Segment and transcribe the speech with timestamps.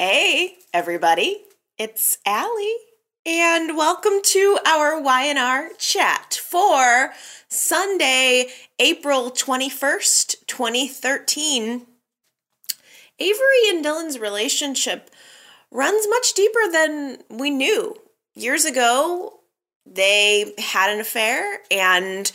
[0.00, 1.42] Hey, everybody.
[1.76, 2.76] It's Allie,
[3.26, 7.10] and welcome to our Y&R chat for
[7.48, 8.46] Sunday,
[8.78, 11.84] April 21st, 2013.
[13.18, 15.10] Avery and Dylan's relationship
[15.72, 17.96] runs much deeper than we knew.
[18.36, 19.40] Years ago,
[19.84, 22.30] they had an affair, and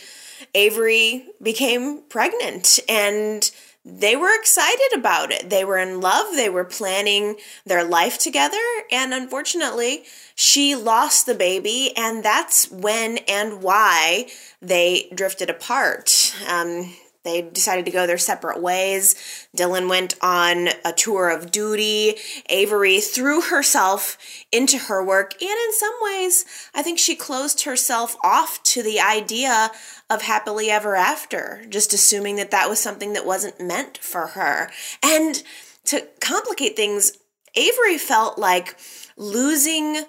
[0.54, 3.50] Avery became pregnant, and
[3.84, 5.50] they were excited about it.
[5.50, 6.34] They were in love.
[6.34, 7.36] They were planning
[7.66, 8.56] their life together.
[8.90, 10.04] And unfortunately,
[10.34, 11.92] she lost the baby.
[11.94, 14.28] And that's when and why
[14.62, 16.34] they drifted apart.
[16.48, 16.94] Um,
[17.24, 19.48] they decided to go their separate ways.
[19.56, 22.16] Dylan went on a tour of duty.
[22.50, 24.18] Avery threw herself
[24.52, 29.00] into her work, and in some ways, I think she closed herself off to the
[29.00, 29.70] idea
[30.10, 34.70] of happily ever after, just assuming that that was something that wasn't meant for her.
[35.02, 35.42] And
[35.86, 37.18] to complicate things,
[37.56, 38.76] Avery felt like
[39.16, 40.04] losing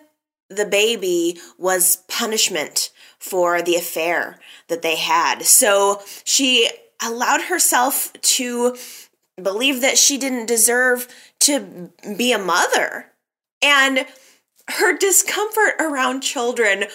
[0.49, 5.43] the baby was punishment for the affair that they had.
[5.43, 6.69] So she
[7.01, 8.75] allowed herself to
[9.41, 11.07] believe that she didn't deserve
[11.41, 13.11] to be a mother.
[13.61, 14.05] And
[14.69, 16.85] her discomfort around children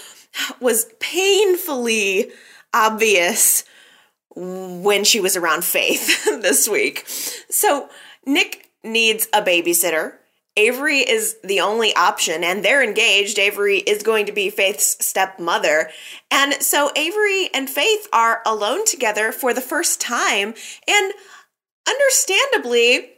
[0.61, 2.31] was painfully
[2.73, 3.65] obvious
[4.37, 7.05] when she was around Faith this week.
[7.06, 7.89] So,
[8.25, 10.15] Nick needs a babysitter.
[10.56, 13.39] Avery is the only option, and they're engaged.
[13.39, 15.91] Avery is going to be Faith's stepmother.
[16.31, 20.55] And so Avery and Faith are alone together for the first time.
[20.89, 21.12] And
[21.89, 23.11] understandably,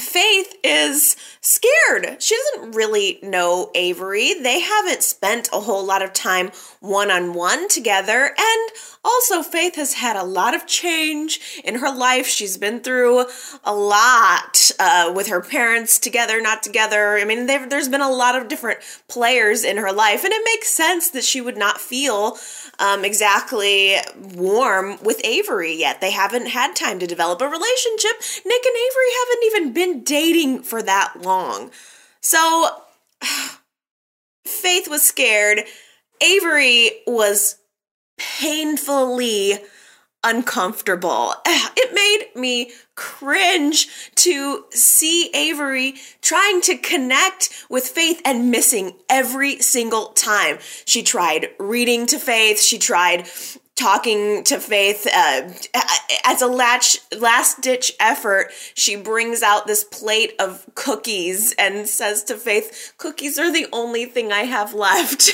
[0.00, 2.22] Faith is scared.
[2.22, 4.34] She doesn't really know Avery.
[4.34, 8.34] They haven't spent a whole lot of time one on one together.
[8.36, 8.70] And
[9.04, 12.26] also, Faith has had a lot of change in her life.
[12.26, 13.24] She's been through
[13.64, 17.16] a lot uh, with her parents together, not together.
[17.16, 20.24] I mean, there's been a lot of different players in her life.
[20.24, 22.36] And it makes sense that she would not feel
[22.78, 23.96] um, exactly
[24.34, 26.00] warm with Avery yet.
[26.00, 28.12] They haven't had time to develop a relationship.
[28.44, 31.70] Nick and Avery haven't even been dating for that long.
[32.20, 32.82] So,
[34.46, 35.64] Faith was scared.
[36.20, 37.56] Avery was
[38.18, 39.58] painfully
[40.22, 41.34] uncomfortable.
[41.82, 49.60] It made me cringe to see Avery trying to connect with Faith and missing every
[49.60, 50.58] single time.
[50.84, 53.26] She tried reading to Faith, she tried
[53.80, 55.48] talking to Faith uh,
[56.24, 58.50] as a latch, last ditch effort.
[58.74, 64.04] She brings out this plate of cookies and says to Faith, Cookies are the only
[64.04, 65.18] thing I have left.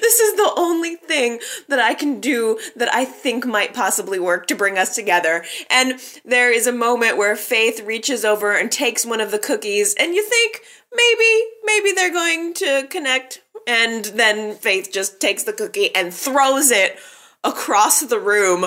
[0.00, 1.38] this is the only thing
[1.68, 5.44] that I can do that I think might possibly work to bring us together.
[5.70, 9.94] And there is a moment where Faith reaches over and takes one of the cookies,
[9.94, 13.42] and you think, maybe, maybe they're going to connect.
[13.68, 16.98] And then Faith just takes the cookie and throws it
[17.46, 18.66] across the room.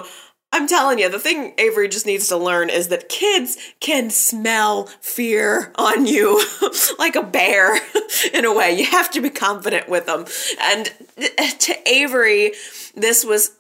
[0.52, 4.86] I'm telling you, the thing Avery just needs to learn is that kids can smell
[5.00, 6.44] fear on you
[7.00, 7.80] like a bear
[8.34, 8.72] in a way.
[8.72, 10.26] You have to be confident with them.
[10.60, 10.92] And
[11.60, 12.54] to Avery,
[12.96, 13.52] this was,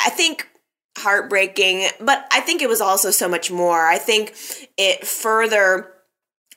[0.00, 0.48] I think,
[0.96, 3.86] heartbreaking, but I think it was also so much more.
[3.86, 4.34] I think
[4.78, 5.92] it further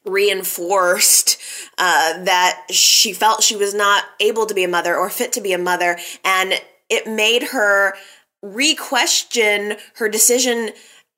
[0.06, 1.38] reinforced
[1.78, 5.42] uh, that she felt she was not able to be a mother or fit to
[5.42, 5.98] be a mother.
[6.24, 6.60] And
[6.92, 7.96] it made her
[8.44, 10.72] re-question her decision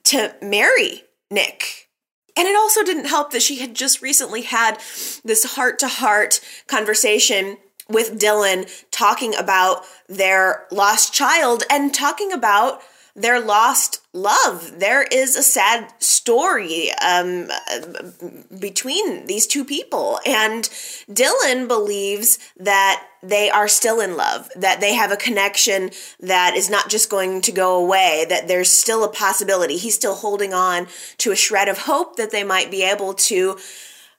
[0.04, 1.90] to marry Nick.
[2.38, 4.80] And it also didn't help that she had just recently had
[5.24, 7.58] this heart to heart conversation
[7.90, 12.82] with Dylan talking about their lost child and talking about
[13.16, 14.80] their lost love.
[14.80, 17.50] There is a sad story um,
[18.60, 20.20] between these two people.
[20.26, 20.64] And
[21.12, 26.70] Dylan believes that they are still in love, that they have a connection that is
[26.70, 29.78] not just going to go away, that there's still a possibility.
[29.78, 30.88] He's still holding on
[31.20, 33.58] to a shred of hope that they might be able to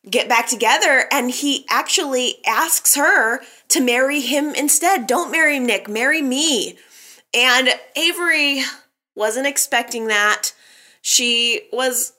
[0.09, 1.07] get back together.
[1.11, 5.09] And he actually asks her to marry him instead.
[5.09, 6.79] Don't marry Nick, marry me.
[7.33, 8.63] And Avery
[9.15, 10.53] wasn't expecting that.
[11.03, 12.15] She was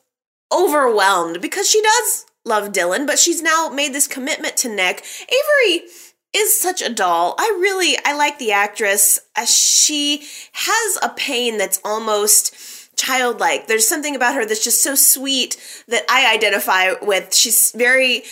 [0.54, 5.04] overwhelmed because she does love Dylan, but she's now made this commitment to Nick.
[5.24, 5.88] Avery
[6.36, 7.36] is such a doll.
[7.40, 9.20] I really I like the actress.
[9.36, 13.68] Uh, she has a pain that's almost childlike.
[13.68, 15.58] There's something about her that's just so sweet
[15.88, 17.34] that I identify with.
[17.34, 18.24] She's very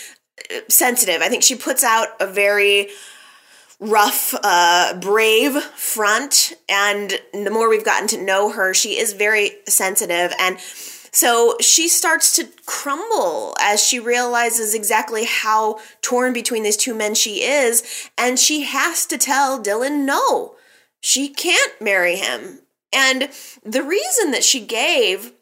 [0.50, 1.20] uh, sensitive.
[1.22, 2.88] I think she puts out a very
[3.84, 6.52] rough, uh, brave front.
[6.68, 10.32] And the more we've gotten to know her, she is very sensitive.
[10.38, 10.58] And
[11.14, 17.14] So she starts to crumble as she realizes exactly how torn between these two men
[17.14, 20.56] she is, and she has to tell Dylan no,
[21.00, 22.62] she can't marry him.
[22.92, 23.30] And
[23.62, 25.32] the reason that she gave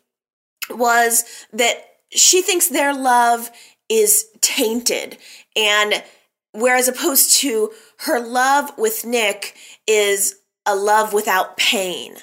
[0.68, 1.24] was
[1.54, 1.76] that
[2.10, 3.50] she thinks their love
[3.88, 5.16] is tainted.
[5.56, 6.02] And
[6.52, 9.56] whereas opposed to her love with Nick
[9.86, 12.16] is a love without pain.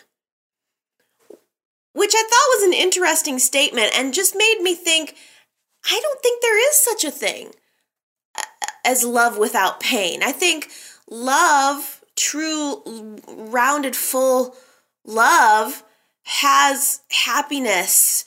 [1.94, 5.16] Which I thought was an interesting statement and just made me think
[5.86, 7.52] I don't think there is such a thing
[8.38, 8.44] uh,
[8.86, 10.22] as love without pain.
[10.24, 10.70] I think
[11.10, 14.56] love, true, rounded, full
[15.06, 15.84] love,
[16.24, 18.24] has happiness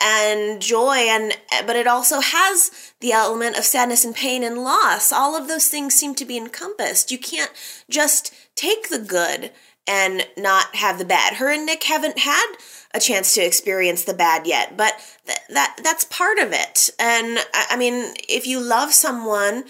[0.00, 5.12] and joy and but it also has the element of sadness and pain and loss.
[5.12, 7.10] All of those things seem to be encompassed.
[7.10, 7.52] You can't
[7.88, 9.52] just take the good
[9.86, 11.34] and not have the bad.
[11.34, 12.46] Her and nick haven't had
[12.92, 14.94] a chance to experience the bad yet but
[15.26, 16.90] th- that that's part of it.
[16.98, 19.64] And I, I mean if you love someone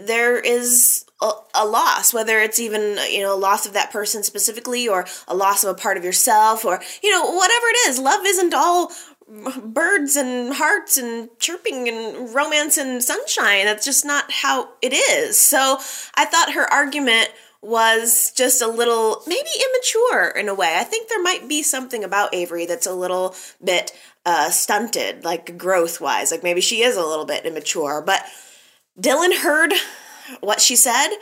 [0.00, 4.22] there is a, a, loss, whether it's even you know a loss of that person
[4.22, 7.98] specifically, or a loss of a part of yourself, or you know whatever it is.
[7.98, 8.90] Love isn't all
[9.26, 13.64] birds and hearts and chirping and romance and sunshine.
[13.64, 15.38] That's just not how it is.
[15.38, 15.78] So
[16.14, 17.30] I thought her argument
[17.62, 20.76] was just a little maybe immature in a way.
[20.78, 23.92] I think there might be something about Avery that's a little bit
[24.26, 26.30] uh, stunted, like growth wise.
[26.30, 28.02] Like maybe she is a little bit immature.
[28.02, 28.22] But
[29.00, 29.72] Dylan heard
[30.40, 31.16] what she said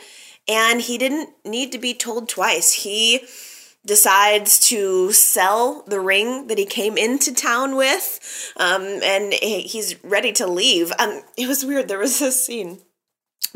[0.47, 2.73] and he didn't need to be told twice.
[2.73, 3.21] He
[3.85, 10.31] decides to sell the ring that he came into town with, um, and he's ready
[10.33, 10.91] to leave.
[10.99, 11.87] Um, it was weird.
[11.87, 12.79] There was this scene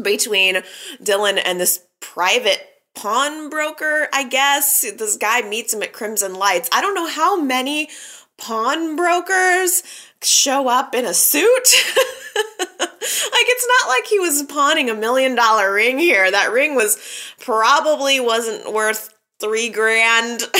[0.02, 0.64] between
[1.02, 2.62] Dylan and this private
[2.96, 4.82] pawnbroker, I guess.
[4.82, 6.70] This guy meets him at Crimson Lights.
[6.74, 7.90] I don't know how many
[8.38, 9.84] pawnbrokers
[10.22, 11.44] show up in a suit.
[12.60, 16.30] like it's not like he was pawning a million dollar ring here.
[16.30, 16.98] That ring was
[17.40, 20.42] probably wasn't worth three grand.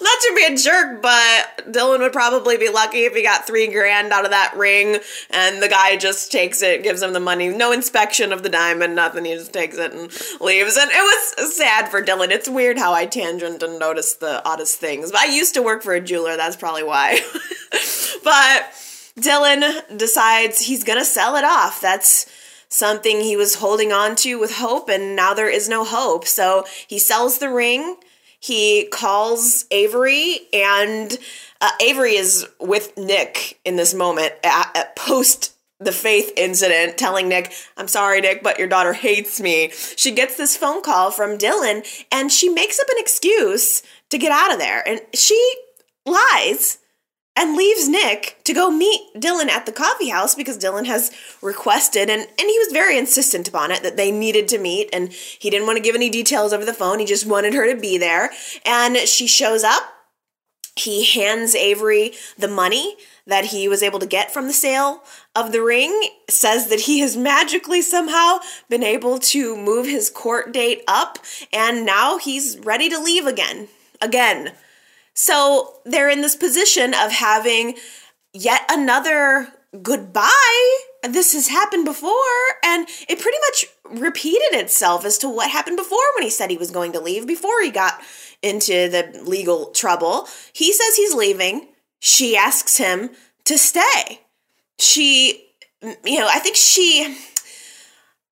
[0.00, 3.66] Not to be a jerk, but Dylan would probably be lucky if he got three
[3.72, 4.98] grand out of that ring
[5.30, 7.48] and the guy just takes it, gives him the money.
[7.48, 9.24] No inspection of the diamond, nothing.
[9.24, 10.10] He just takes it and
[10.40, 10.76] leaves.
[10.76, 12.30] And it was sad for Dylan.
[12.30, 15.10] It's weird how I tangent and notice the oddest things.
[15.10, 17.20] But I used to work for a jeweler, that's probably why.
[18.24, 18.72] but
[19.18, 21.80] Dylan decides he's gonna sell it off.
[21.80, 22.26] That's
[22.72, 26.26] something he was holding on to with hope, and now there is no hope.
[26.26, 27.96] So he sells the ring.
[28.40, 31.16] He calls Avery, and
[31.60, 37.28] uh, Avery is with Nick in this moment at, at post the faith incident, telling
[37.28, 39.70] Nick, I'm sorry, Nick, but your daughter hates me.
[39.96, 44.32] She gets this phone call from Dylan and she makes up an excuse to get
[44.32, 44.86] out of there.
[44.86, 45.54] And she
[46.06, 46.78] lies
[47.36, 52.10] and leaves Nick to go meet Dylan at the coffee house because Dylan has requested
[52.10, 55.48] and, and he was very insistent upon it that they needed to meet and he
[55.48, 56.98] didn't want to give any details over the phone.
[56.98, 58.30] He just wanted her to be there.
[58.66, 59.82] And she shows up.
[60.76, 62.96] He hands Avery the money
[63.26, 65.02] that he was able to get from the sale
[65.36, 68.38] of the ring, says that he has magically somehow
[68.68, 71.18] been able to move his court date up,
[71.52, 73.68] and now he's ready to leave again.
[74.00, 74.52] Again
[75.14, 77.76] so they're in this position of having
[78.32, 79.48] yet another
[79.82, 80.78] goodbye.
[81.02, 82.12] This has happened before,
[82.64, 86.56] and it pretty much repeated itself as to what happened before when he said he
[86.56, 88.00] was going to leave, before he got
[88.42, 90.28] into the legal trouble.
[90.52, 91.68] He says he's leaving.
[91.98, 93.10] She asks him
[93.44, 94.20] to stay.
[94.78, 95.48] She,
[96.04, 97.16] you know, I think she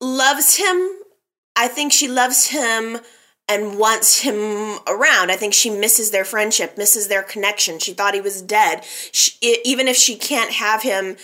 [0.00, 0.90] loves him.
[1.56, 2.98] I think she loves him
[3.50, 5.30] and wants him around.
[5.30, 7.80] I think she misses their friendship, misses their connection.
[7.80, 8.84] She thought he was dead.
[9.10, 9.32] She,
[9.64, 11.16] even if she can't have him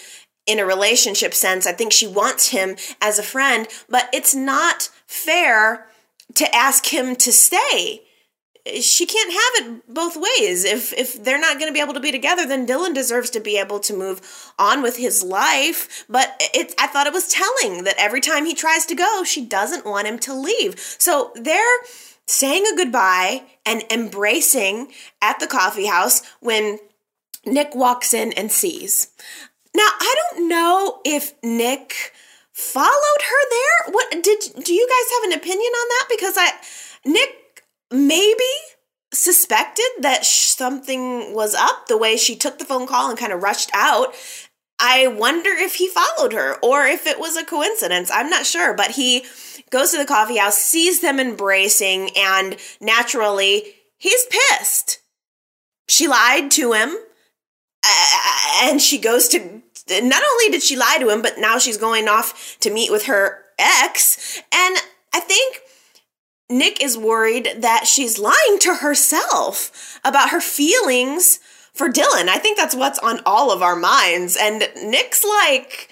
[0.44, 4.90] in a relationship sense, I think she wants him as a friend, but it's not
[5.06, 5.86] fair
[6.34, 8.02] to ask him to stay.
[8.80, 10.64] She can't have it both ways.
[10.64, 13.40] If if they're not going to be able to be together, then Dylan deserves to
[13.40, 14.20] be able to move
[14.58, 16.04] on with his life.
[16.08, 19.46] But it, I thought it was telling that every time he tries to go, she
[19.46, 20.80] doesn't want him to leave.
[20.98, 21.78] So they're
[22.26, 24.88] saying a goodbye and embracing
[25.22, 26.78] at the coffee house when
[27.44, 29.08] Nick walks in and sees.
[29.74, 32.12] Now, I don't know if Nick
[32.52, 33.92] followed her there.
[33.92, 36.52] What did do you guys have an opinion on that because I
[37.04, 38.44] Nick maybe
[39.12, 43.42] suspected that something was up the way she took the phone call and kind of
[43.42, 44.14] rushed out.
[44.78, 48.10] I wonder if he followed her or if it was a coincidence.
[48.12, 49.24] I'm not sure, but he
[49.70, 55.00] goes to the coffee house, sees them embracing, and naturally, he's pissed.
[55.88, 56.96] She lied to him.
[57.84, 61.76] uh, and she goes to not only did she lie to him, but now she's
[61.76, 64.42] going off to meet with her ex.
[64.52, 64.76] And
[65.14, 65.60] I think
[66.50, 71.38] Nick is worried that she's lying to herself about her feelings
[71.72, 72.28] for Dylan.
[72.28, 74.36] I think that's what's on all of our minds.
[74.40, 75.90] And Nick's like,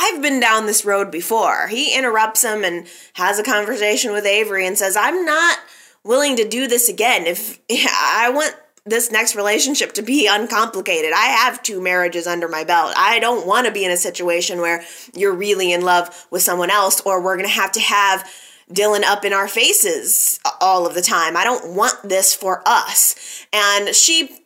[0.00, 1.68] I've been down this road before.
[1.68, 5.58] He interrupts him and has a conversation with Avery and says, I'm not
[6.02, 7.26] willing to do this again.
[7.26, 11.12] If I want this next relationship to be uncomplicated.
[11.12, 12.94] I have two marriages under my belt.
[12.96, 14.82] I don't want to be in a situation where
[15.14, 18.26] you're really in love with someone else or we're going to have to have
[18.72, 21.36] Dylan up in our faces all of the time.
[21.36, 23.46] I don't want this for us.
[23.52, 24.40] And she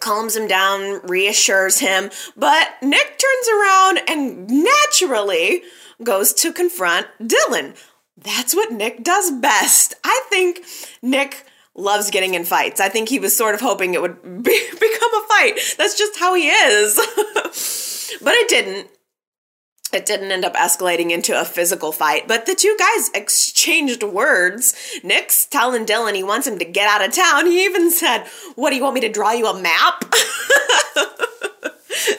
[0.00, 5.62] calms him down, reassures him, but Nick turns around and naturally
[6.02, 7.76] goes to confront Dylan.
[8.16, 9.94] That's what Nick does best.
[10.04, 10.64] I think
[11.02, 12.80] Nick loves getting in fights.
[12.80, 15.60] I think he was sort of hoping it would be, become a fight.
[15.78, 16.96] That's just how he is.
[18.22, 18.88] but it didn't.
[19.92, 24.74] It didn't end up escalating into a physical fight, but the two guys exchanged words.
[25.02, 27.46] Nick's telling Dylan he wants him to get out of town.
[27.46, 30.04] He even said, What do you want me to draw you a map?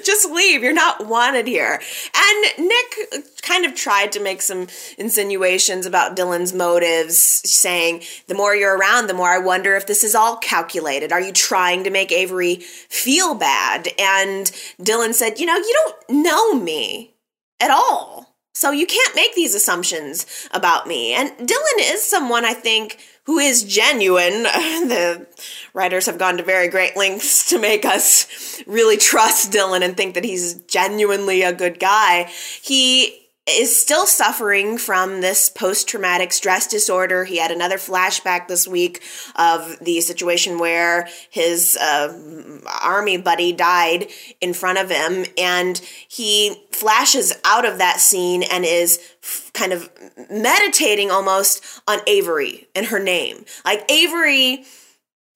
[0.03, 0.63] just leave.
[0.63, 1.79] You're not wanted here.
[2.15, 8.55] And Nick kind of tried to make some insinuations about Dylan's motives, saying, The more
[8.55, 11.11] you're around, the more I wonder if this is all calculated.
[11.11, 13.89] Are you trying to make Avery feel bad?
[13.99, 14.47] And
[14.81, 17.13] Dylan said, You know, you don't know me
[17.59, 18.35] at all.
[18.53, 21.13] So you can't make these assumptions about me.
[21.13, 24.45] And Dylan is someone I think who is genuine.
[24.89, 25.27] The
[25.73, 30.15] writers have gone to very great lengths to make us really trust Dylan and think
[30.15, 32.23] that he's genuinely a good guy.
[32.61, 37.25] He is still suffering from this post traumatic stress disorder.
[37.25, 39.03] He had another flashback this week
[39.35, 44.07] of the situation where his uh, army buddy died
[44.41, 49.73] in front of him, and he flashes out of that scene and is f- kind
[49.73, 49.89] of
[50.29, 53.45] meditating almost on Avery and her name.
[53.65, 54.65] Like Avery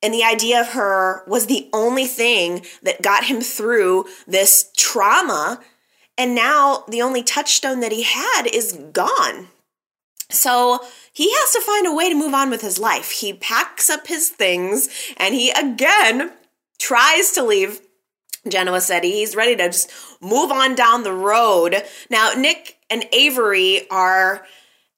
[0.01, 5.61] and the idea of her was the only thing that got him through this trauma
[6.17, 9.47] and now the only touchstone that he had is gone.
[10.29, 10.79] So
[11.11, 13.11] he has to find a way to move on with his life.
[13.11, 16.31] He packs up his things and he again
[16.79, 17.81] tries to leave
[18.47, 19.11] Genoa City.
[19.11, 19.91] He's ready to just
[20.21, 21.83] move on down the road.
[22.09, 24.45] Now, Nick and Avery are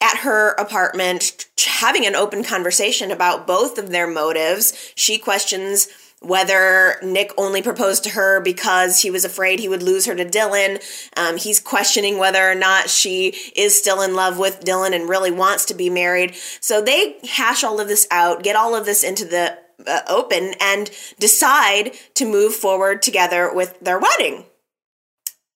[0.01, 4.93] at her apartment having an open conversation about both of their motives.
[4.95, 5.88] She questions
[6.22, 10.25] whether Nick only proposed to her because he was afraid he would lose her to
[10.25, 10.81] Dylan.
[11.15, 15.31] Um, he's questioning whether or not she is still in love with Dylan and really
[15.31, 16.36] wants to be married.
[16.60, 20.53] So they hash all of this out, get all of this into the uh, open,
[20.60, 24.45] and decide to move forward together with their wedding.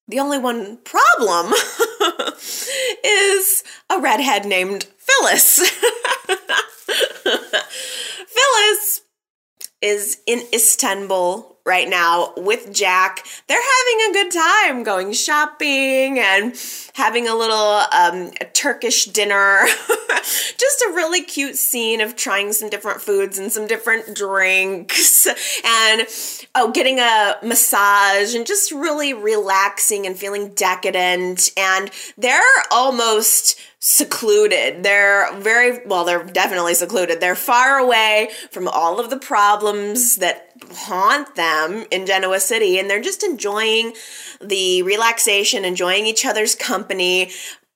[0.08, 1.54] The only one problem
[3.04, 5.70] is a redhead named Phyllis.
[8.28, 9.02] Phyllis
[9.82, 13.26] is in Istanbul right now with Jack.
[13.48, 16.56] They're having a good time going shopping and
[16.94, 19.66] having a little um, a Turkish dinner.
[20.58, 26.08] Just a really cute scene of trying some different foods and some different drinks and
[26.56, 31.52] oh, getting a massage and just really relaxing and feeling decadent.
[31.58, 34.84] And they're almost secluded.
[34.84, 37.22] They're very, well, they're definitely secluded.
[37.22, 42.90] They're far away from all of the problems that haunt them in Genoa City, and
[42.90, 43.94] they're just enjoying
[44.42, 47.32] the relaxation, enjoying each other's company.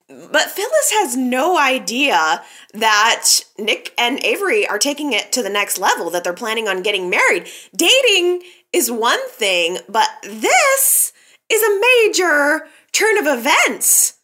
[0.09, 2.43] But Phyllis has no idea
[2.73, 6.83] that Nick and Avery are taking it to the next level, that they're planning on
[6.83, 7.47] getting married.
[7.73, 8.43] Dating
[8.73, 11.13] is one thing, but this
[11.49, 14.19] is a major turn of events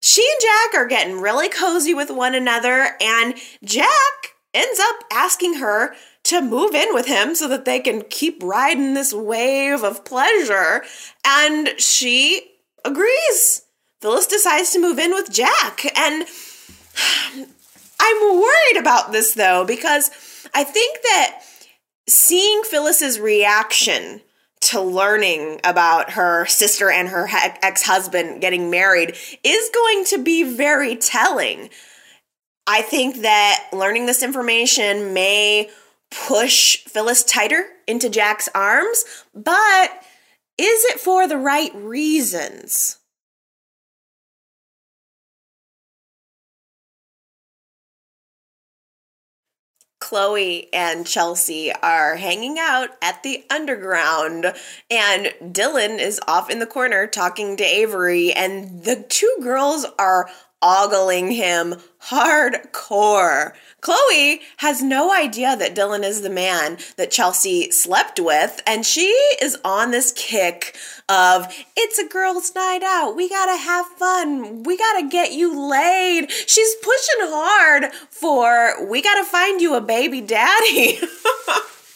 [0.00, 3.88] she and Jack are getting really cozy with one another, and Jack
[4.52, 8.94] ends up asking her to move in with him so that they can keep riding
[8.94, 10.82] this wave of pleasure.
[11.24, 12.50] And she
[12.84, 13.62] agrees.
[14.00, 15.84] Phyllis decides to move in with Jack.
[15.96, 16.26] And
[18.00, 20.10] I'm worried about this though, because
[20.54, 21.42] I think that
[22.08, 24.22] seeing Phyllis's reaction
[24.60, 27.26] to learning about her sister and her
[27.62, 31.70] ex husband getting married is going to be very telling.
[32.66, 35.70] I think that learning this information may
[36.10, 39.90] push Phyllis tighter into Jack's arms, but
[40.58, 42.99] is it for the right reasons?
[50.10, 54.52] Chloe and Chelsea are hanging out at the underground,
[54.90, 60.28] and Dylan is off in the corner talking to Avery, and the two girls are
[60.62, 63.52] ogling him hardcore.
[63.80, 69.08] Chloe has no idea that Dylan is the man that Chelsea slept with, and she
[69.40, 70.76] is on this kick
[71.08, 73.16] of it's a girls' night out.
[73.16, 74.62] We gotta have fun.
[74.62, 76.30] We gotta get you laid.
[76.30, 80.98] She's pushing hard for we gotta find you a baby daddy.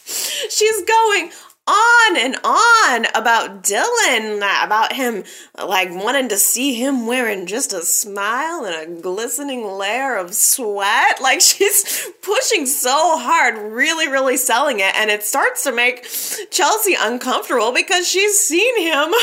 [0.05, 1.31] She's going
[1.67, 5.23] on and on about Dylan, about him
[5.57, 11.21] like wanting to see him wearing just a smile and a glistening layer of sweat.
[11.21, 14.95] Like she's pushing so hard, really, really selling it.
[14.95, 16.07] And it starts to make
[16.51, 19.13] Chelsea uncomfortable because she's seen him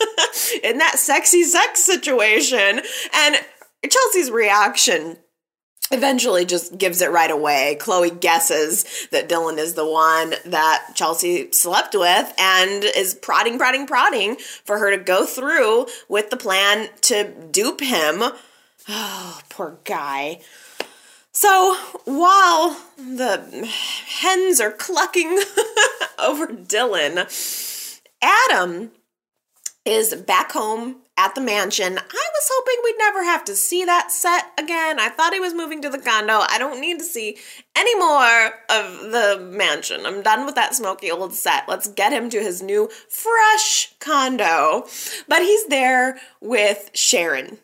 [0.62, 2.80] in that sexy sex situation.
[3.12, 3.36] And
[3.88, 5.16] Chelsea's reaction
[5.90, 7.76] eventually just gives it right away.
[7.80, 13.86] Chloe guesses that Dylan is the one that Chelsea slept with and is prodding, prodding,
[13.86, 18.22] prodding for her to go through with the plan to dupe him.
[18.88, 20.40] Oh, poor guy.
[21.32, 23.68] So while the
[24.06, 25.40] hens are clucking
[26.18, 28.90] over Dylan, Adam
[29.84, 31.98] is back home at the mansion.
[31.98, 35.00] I was hoping we'd never have to see that set again.
[35.00, 36.44] I thought he was moving to the condo.
[36.48, 37.36] I don't need to see
[37.76, 40.06] any more of the mansion.
[40.06, 41.68] I'm done with that smoky old set.
[41.68, 44.86] Let's get him to his new, fresh condo.
[45.26, 47.58] But he's there with Sharon.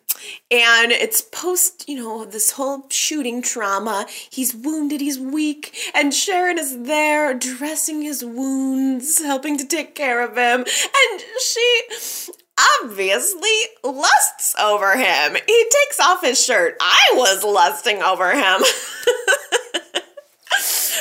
[0.51, 4.07] And it's post, you know, this whole shooting trauma.
[4.31, 10.23] He's wounded, he's weak, and Sharon is there dressing his wounds, helping to take care
[10.23, 10.61] of him.
[10.61, 11.83] And she
[12.83, 13.51] obviously
[13.83, 15.37] lusts over him.
[15.47, 16.77] He takes off his shirt.
[16.81, 18.61] I was lusting over him.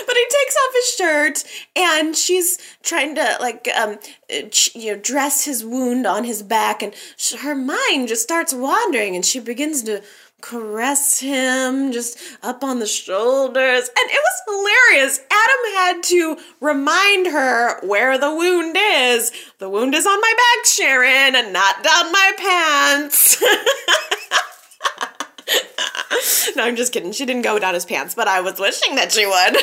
[0.05, 1.43] but he takes off his shirt
[1.75, 6.93] and she's trying to like um you know dress his wound on his back and
[7.41, 10.01] her mind just starts wandering and she begins to
[10.43, 13.89] caress him just up on the shoulders.
[13.89, 15.19] And it was hilarious.
[15.31, 19.31] Adam had to remind her where the wound is.
[19.59, 23.41] The wound is on my back, Sharon, and not down my pants.
[26.55, 27.13] no, I'm just kidding.
[27.13, 29.55] She didn't go down his pants, but I was wishing that she would.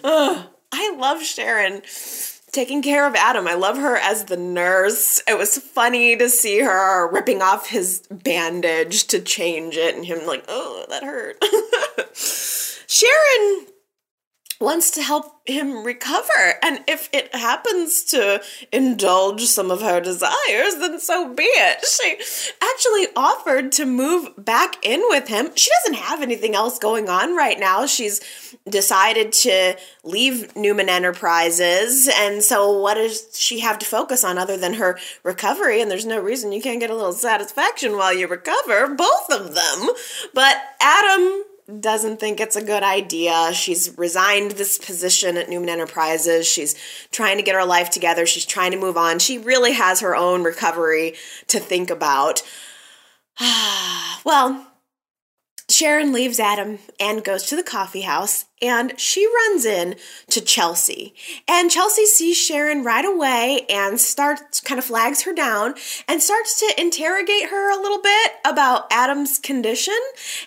[0.04, 1.82] oh, I love Sharon
[2.52, 3.46] taking care of Adam.
[3.46, 5.22] I love her as the nurse.
[5.28, 10.26] It was funny to see her ripping off his bandage to change it and him
[10.26, 11.42] like, oh, that hurt.
[12.16, 13.66] Sharon
[14.60, 16.54] wants to help him recover.
[16.62, 18.42] And if it happens to
[18.72, 21.84] indulge some of her desires, then so be it.
[21.84, 22.16] She
[22.62, 25.50] actually offered to move back in with him.
[25.54, 27.86] She doesn't have anything else going on right now.
[27.86, 28.20] She's
[28.68, 32.08] decided to leave Newman Enterprises.
[32.14, 35.80] And so, what does she have to focus on other than her recovery?
[35.80, 39.54] And there's no reason you can't get a little satisfaction while you recover, both of
[39.54, 39.88] them.
[40.34, 41.44] But Adam
[41.80, 43.50] doesn't think it's a good idea.
[43.52, 46.46] She's resigned this position at Newman Enterprises.
[46.46, 46.76] She's
[47.10, 48.24] trying to get her life together.
[48.24, 49.18] She's trying to move on.
[49.18, 51.14] She really has her own recovery
[51.48, 52.42] to think about.
[54.24, 54.66] well,
[55.76, 59.96] Sharon leaves Adam and goes to the coffee house, and she runs in
[60.30, 61.14] to Chelsea.
[61.46, 65.74] And Chelsea sees Sharon right away and starts kind of flags her down
[66.08, 69.98] and starts to interrogate her a little bit about Adam's condition.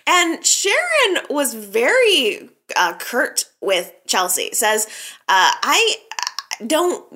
[0.04, 4.50] And Sharon was very uh, curt with Chelsea.
[4.52, 4.88] Says,
[5.28, 5.94] uh, "I
[6.66, 7.06] don't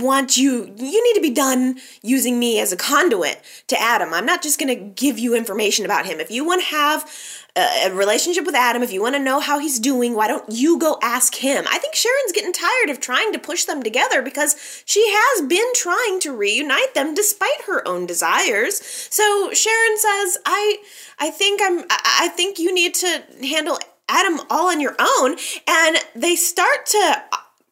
[0.00, 4.12] want you you need to be done using me as a conduit to Adam.
[4.12, 6.18] I'm not just going to give you information about him.
[6.18, 7.10] If you want to have
[7.58, 10.78] a relationship with Adam, if you want to know how he's doing, why don't you
[10.78, 11.64] go ask him?
[11.68, 15.72] I think Sharon's getting tired of trying to push them together because she has been
[15.74, 18.80] trying to reunite them despite her own desires.
[19.10, 20.78] So Sharon says, "I
[21.18, 25.98] I think I'm I think you need to handle Adam all on your own." And
[26.14, 27.22] they start to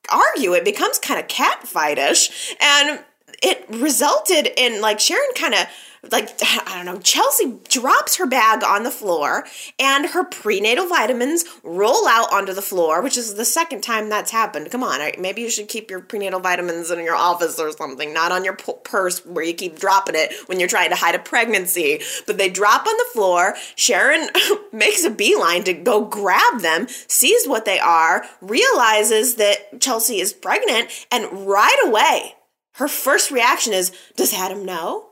[0.08, 0.52] argue.
[0.54, 3.00] It becomes kind of catfightish and
[3.42, 5.66] it resulted in like Sharon kind of
[6.10, 9.44] like I don't know, Chelsea drops her bag on the floor
[9.78, 14.30] and her prenatal vitamins roll out onto the floor, which is the second time that's
[14.30, 14.70] happened.
[14.70, 18.32] Come on, maybe you should keep your prenatal vitamins in your office or something, not
[18.32, 22.00] on your purse where you keep dropping it when you're trying to hide a pregnancy.
[22.26, 23.54] But they drop on the floor.
[23.74, 24.28] Sharon
[24.72, 30.32] makes a beeline to go grab them, sees what they are, realizes that Chelsea is
[30.32, 32.34] pregnant, and right away,
[32.74, 35.05] her first reaction is, Does Adam know?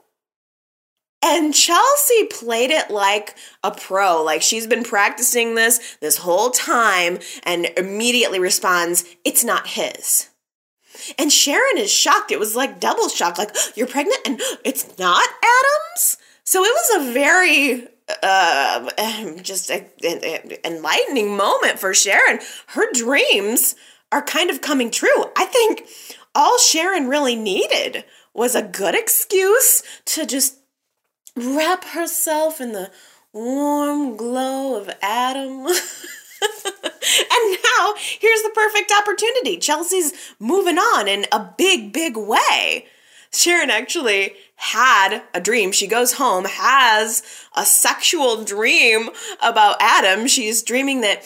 [1.27, 4.23] And Chelsea played it like a pro.
[4.23, 10.29] Like she's been practicing this this whole time and immediately responds, It's not his.
[11.19, 12.31] And Sharon is shocked.
[12.31, 13.39] It was like double shock.
[13.39, 16.19] Like, you're pregnant and it's not Adam's?
[16.45, 17.89] So it was a very
[18.23, 18.91] uh,
[19.43, 22.41] just a, enlightening moment for Sharon.
[22.69, 23.77] Her dreams
[24.13, 25.25] are kind of coming true.
[25.39, 25.89] I think
[26.35, 30.59] all Sharon really needed was a good excuse to just
[31.37, 32.91] wrap herself in the
[33.33, 35.67] warm glow of Adam.
[35.67, 35.77] and
[37.79, 39.57] now here's the perfect opportunity.
[39.57, 42.87] Chelsea's moving on in a big, big way.
[43.33, 45.73] Sharon actually had a dream.
[45.73, 47.23] She goes home, has
[47.57, 49.11] a sexual dream
[49.43, 50.29] about Adam.
[50.29, 51.25] She's dreaming that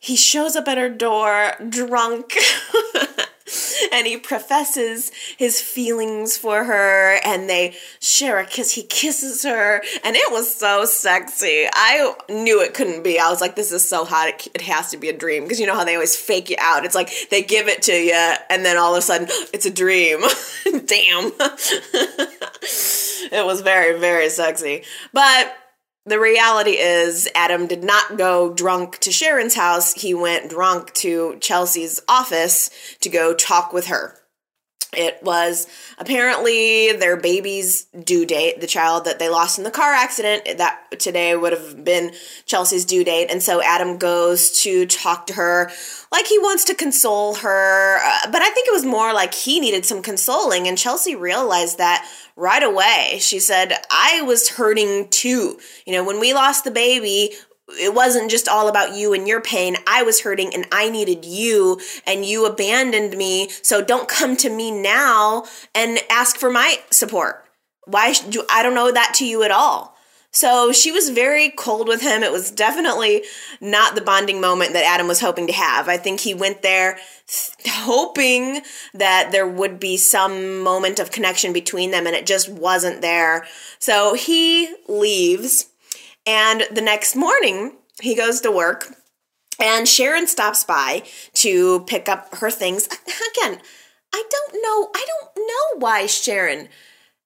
[0.00, 2.36] he shows up at her door drunk.
[3.92, 8.72] and he professes his feelings for her and they share a kiss.
[8.72, 11.66] He kisses her and it was so sexy.
[11.72, 13.18] I knew it couldn't be.
[13.18, 14.28] I was like this is so hot.
[14.28, 15.44] It, it has to be a dream.
[15.44, 16.84] Because you know how they always fake you out.
[16.84, 19.72] It's like they give it to you and then all of a sudden it's a
[19.72, 20.20] dream.
[20.86, 21.32] Damn.
[23.32, 24.82] It was very very sexy.
[25.12, 25.56] But
[26.04, 29.92] the reality is, Adam did not go drunk to Sharon's house.
[29.94, 34.18] He went drunk to Chelsea's office to go talk with her.
[34.94, 39.90] It was apparently their baby's due date, the child that they lost in the car
[39.90, 40.58] accident.
[40.58, 42.12] That today would have been
[42.44, 43.30] Chelsea's due date.
[43.30, 45.70] And so Adam goes to talk to her
[46.10, 48.00] like he wants to console her.
[48.04, 50.68] Uh, but I think it was more like he needed some consoling.
[50.68, 53.18] And Chelsea realized that right away.
[53.20, 55.58] She said, I was hurting too.
[55.86, 57.32] You know, when we lost the baby,
[57.68, 59.76] it wasn't just all about you and your pain.
[59.86, 63.48] I was hurting and I needed you and you abandoned me.
[63.62, 67.44] So don't come to me now and ask for my support.
[67.84, 69.91] Why do I don't know that to you at all.
[70.32, 72.22] So she was very cold with him.
[72.22, 73.24] It was definitely
[73.60, 75.88] not the bonding moment that Adam was hoping to have.
[75.88, 76.98] I think he went there
[77.66, 78.62] hoping
[78.94, 83.46] that there would be some moment of connection between them and it just wasn't there.
[83.78, 85.68] So he leaves
[86.26, 88.94] and the next morning, he goes to work,
[89.58, 91.02] and Sharon stops by
[91.34, 92.86] to pick up her things.
[92.86, 93.60] Again,
[94.14, 94.90] I don't know.
[94.94, 96.68] I don't know why Sharon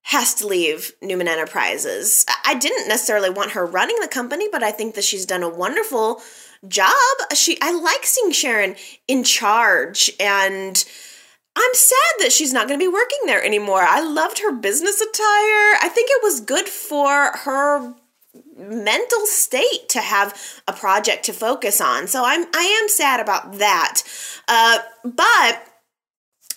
[0.07, 2.25] has to leave Newman Enterprises.
[2.45, 5.49] I didn't necessarily want her running the company, but I think that she's done a
[5.49, 6.23] wonderful
[6.69, 6.95] job.
[7.35, 8.77] She I like seeing Sharon
[9.09, 10.85] in charge and
[11.57, 13.81] I'm sad that she's not going to be working there anymore.
[13.81, 15.77] I loved her business attire.
[15.83, 17.93] I think it was good for her
[18.57, 22.07] mental state to have a project to focus on.
[22.07, 24.03] So I'm I am sad about that.
[24.47, 25.67] Uh, but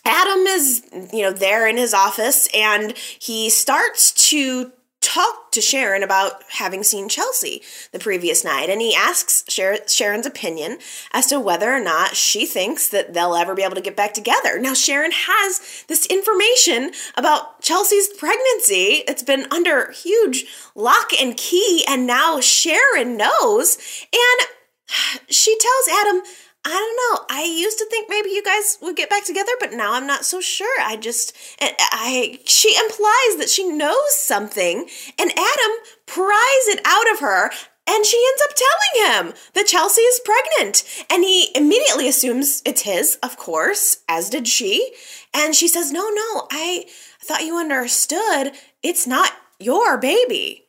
[0.10, 6.04] Adam is, you know, there in his office and he starts to talk to Sharon
[6.04, 10.78] about having seen Chelsea the previous night, and he asks Sharon's opinion
[11.14, 14.14] as to whether or not she thinks that they'll ever be able to get back
[14.14, 14.60] together.
[14.60, 19.04] Now, Sharon has this information about Chelsea's pregnancy.
[19.08, 20.46] It's been under huge
[20.76, 23.78] lock and key, and now Sharon knows,
[24.12, 24.48] and
[25.30, 26.22] she tells Adam,
[26.70, 27.36] I don't know.
[27.36, 30.24] I used to think maybe you guys would get back together, but now I'm not
[30.24, 30.80] so sure.
[30.82, 35.72] I just I she implies that she knows something and Adam
[36.06, 37.50] pries it out of her
[37.88, 40.84] and she ends up telling him that Chelsea is pregnant.
[41.10, 44.94] And he immediately assumes it's his, of course, as did she.
[45.34, 46.48] And she says, "No, no.
[46.52, 46.86] I
[47.20, 48.52] thought you understood.
[48.84, 50.68] It's not your baby."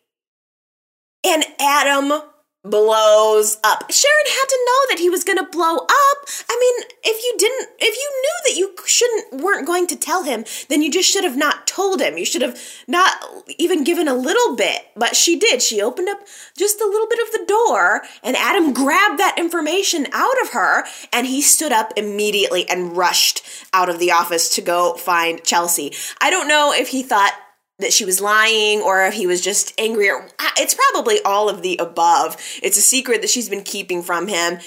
[1.22, 2.22] And Adam
[2.62, 3.90] blows up.
[3.90, 6.18] Sharon had to know that he was going to blow up.
[6.48, 10.24] I mean, if you didn't if you knew that you shouldn't weren't going to tell
[10.24, 12.18] him, then you just should have not told him.
[12.18, 13.16] You should have not
[13.58, 14.88] even given a little bit.
[14.94, 15.62] But she did.
[15.62, 16.20] She opened up
[16.56, 20.84] just a little bit of the door and Adam grabbed that information out of her
[21.12, 23.42] and he stood up immediately and rushed
[23.72, 25.92] out of the office to go find Chelsea.
[26.20, 27.32] I don't know if he thought
[27.80, 31.48] that she was lying or if he was just angry or uh, it's probably all
[31.48, 32.36] of the above.
[32.62, 34.58] It's a secret that she's been keeping from him.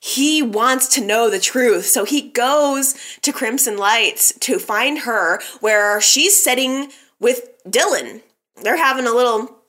[0.00, 1.86] He wants to know the truth.
[1.86, 8.22] So he goes to Crimson Lights to find her where she's sitting with Dylan.
[8.62, 9.61] They're having a little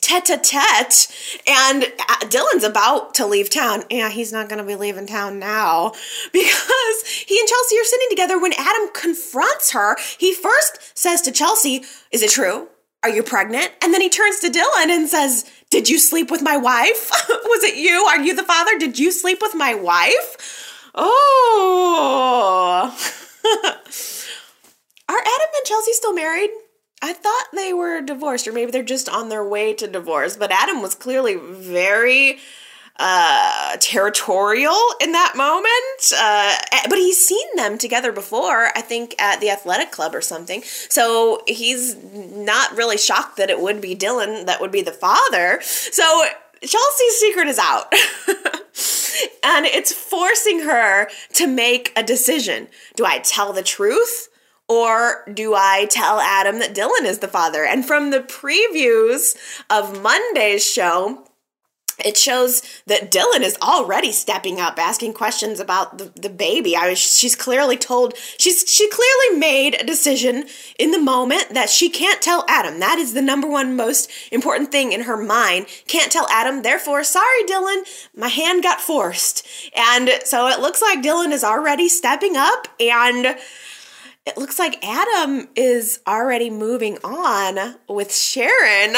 [0.00, 1.08] tete a tete,
[1.46, 3.84] and uh, Dylan's about to leave town.
[3.90, 5.92] Yeah, he's not going to be leaving town now
[6.32, 8.38] because he and Chelsea are sitting together.
[8.38, 12.68] When Adam confronts her, he first says to Chelsea, Is it true?
[13.02, 13.70] Are you pregnant?
[13.82, 17.10] And then he turns to Dylan and says, Did you sleep with my wife?
[17.28, 18.04] Was it you?
[18.04, 18.78] Are you the father?
[18.78, 20.90] Did you sleep with my wife?
[20.94, 22.90] Oh.
[25.08, 26.50] are Adam and Chelsea still married?
[27.00, 30.36] I thought they were divorced, or maybe they're just on their way to divorce.
[30.36, 32.38] But Adam was clearly very
[32.98, 36.12] uh, territorial in that moment.
[36.16, 36.56] Uh,
[36.88, 40.62] but he's seen them together before, I think at the athletic club or something.
[40.64, 45.60] So he's not really shocked that it would be Dylan that would be the father.
[45.62, 46.24] So
[46.60, 47.92] Chelsea's secret is out.
[49.44, 52.68] and it's forcing her to make a decision.
[52.96, 54.28] Do I tell the truth?
[54.68, 57.64] Or do I tell Adam that Dylan is the father?
[57.64, 59.36] And from the previews
[59.70, 61.24] of Monday's show,
[62.04, 66.76] it shows that Dylan is already stepping up, asking questions about the, the baby.
[66.76, 70.44] I was, she's clearly told, she's, she clearly made a decision
[70.78, 72.78] in the moment that she can't tell Adam.
[72.78, 75.66] That is the number one most important thing in her mind.
[75.88, 77.82] Can't tell Adam, therefore, sorry, Dylan,
[78.14, 79.44] my hand got forced.
[79.74, 83.36] And so it looks like Dylan is already stepping up and
[84.28, 88.94] it looks like Adam is already moving on with Sharon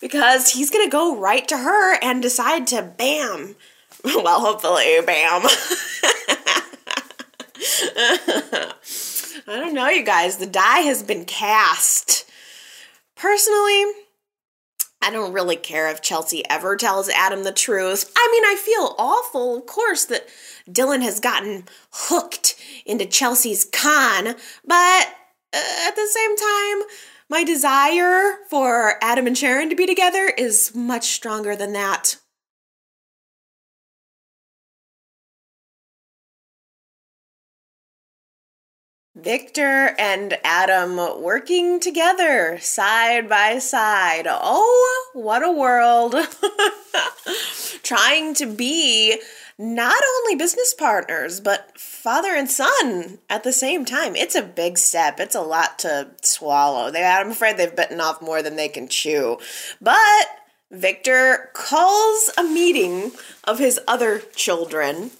[0.00, 3.56] because he's going to go right to her and decide to bam.
[4.02, 5.42] Well, hopefully, bam.
[9.46, 10.38] I don't know, you guys.
[10.38, 12.24] The die has been cast.
[13.14, 13.84] Personally,
[15.02, 18.12] I don't really care if Chelsea ever tells Adam the truth.
[18.16, 20.28] I mean, I feel awful, of course, that
[20.68, 24.34] Dylan has gotten hooked into Chelsea's con,
[24.66, 25.08] but
[25.52, 26.88] uh, at the same time,
[27.28, 32.16] my desire for Adam and Sharon to be together is much stronger than that.
[39.16, 44.26] Victor and Adam working together side by side.
[44.28, 46.14] Oh, what a world!
[47.82, 49.20] Trying to be
[49.58, 54.14] not only business partners, but father and son at the same time.
[54.14, 55.18] It's a big step.
[55.18, 56.92] It's a lot to swallow.
[56.92, 59.38] They, I'm afraid they've bitten off more than they can chew.
[59.80, 60.26] But
[60.70, 63.10] Victor calls a meeting
[63.42, 65.10] of his other children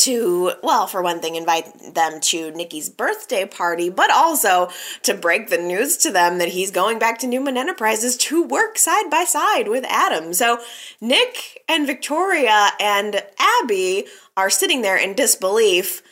[0.00, 4.68] to, well, for one thing, invite them to Nikki's birthday party, but also
[5.02, 8.78] to break the news to them that he's going back to Newman Enterprises to work
[8.78, 10.32] side by side with Adam.
[10.32, 10.60] So
[11.00, 16.02] Nick and Victoria and Abby are sitting there in disbelief.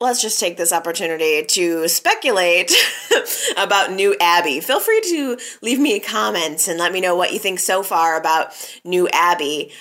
[0.00, 2.72] Let's just take this opportunity to speculate
[3.56, 4.60] about new Abby.
[4.60, 8.18] Feel free to leave me comments and let me know what you think so far
[8.18, 8.52] about
[8.84, 9.72] new Abby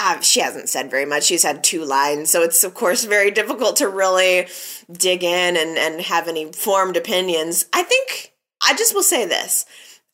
[0.00, 1.24] uh, she hasn't said very much.
[1.24, 4.48] She's had two lines, so it's of course very difficult to really
[4.90, 7.66] dig in and, and have any formed opinions.
[7.72, 9.64] I think I just will say this.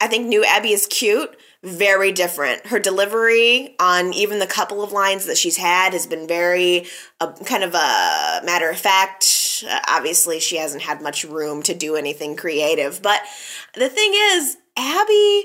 [0.01, 2.67] I think new Abby is cute, very different.
[2.67, 6.87] Her delivery on even the couple of lines that she's had has been very
[7.21, 9.65] uh, kind of a matter of fact.
[9.69, 13.21] Uh, obviously, she hasn't had much room to do anything creative, but
[13.75, 15.45] the thing is, Abby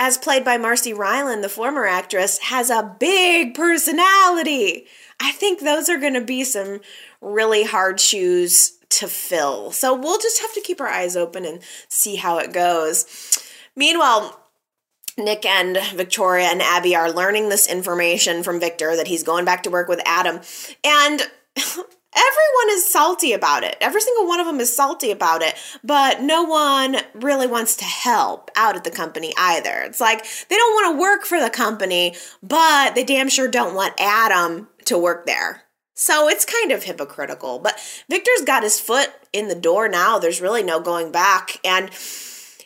[0.00, 4.86] as played by Marcy Rylan, the former actress, has a big personality.
[5.20, 6.80] I think those are going to be some
[7.20, 9.72] really hard shoes to fill.
[9.72, 13.04] So we'll just have to keep our eyes open and see how it goes.
[13.76, 14.40] Meanwhile,
[15.18, 19.64] Nick and Victoria and Abby are learning this information from Victor that he's going back
[19.64, 20.40] to work with Adam.
[20.82, 21.30] And
[22.14, 23.76] everyone is salty about it.
[23.80, 27.84] Every single one of them is salty about it, but no one really wants to
[27.84, 29.82] help out at the company either.
[29.82, 33.74] It's like they don't want to work for the company, but they damn sure don't
[33.74, 35.62] want Adam to work there.
[35.94, 37.58] So it's kind of hypocritical.
[37.58, 40.18] But Victor's got his foot in the door now.
[40.18, 41.58] There's really no going back.
[41.62, 41.90] And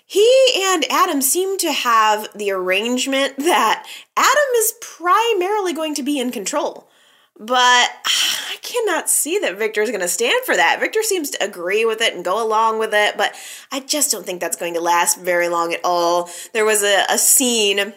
[0.07, 6.19] he and Adam seem to have the arrangement that Adam is primarily going to be
[6.19, 6.89] in control.
[7.39, 7.47] But
[8.05, 10.81] I cannot see that Victor is going to stand for that.
[10.81, 13.35] Victor seems to agree with it and go along with it, but
[13.71, 16.31] I just don't think that's going to last very long at all.
[16.53, 17.93] There was a, a scene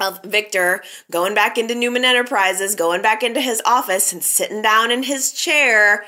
[0.00, 4.90] of Victor going back into Newman Enterprises, going back into his office and sitting down
[4.90, 6.04] in his chair.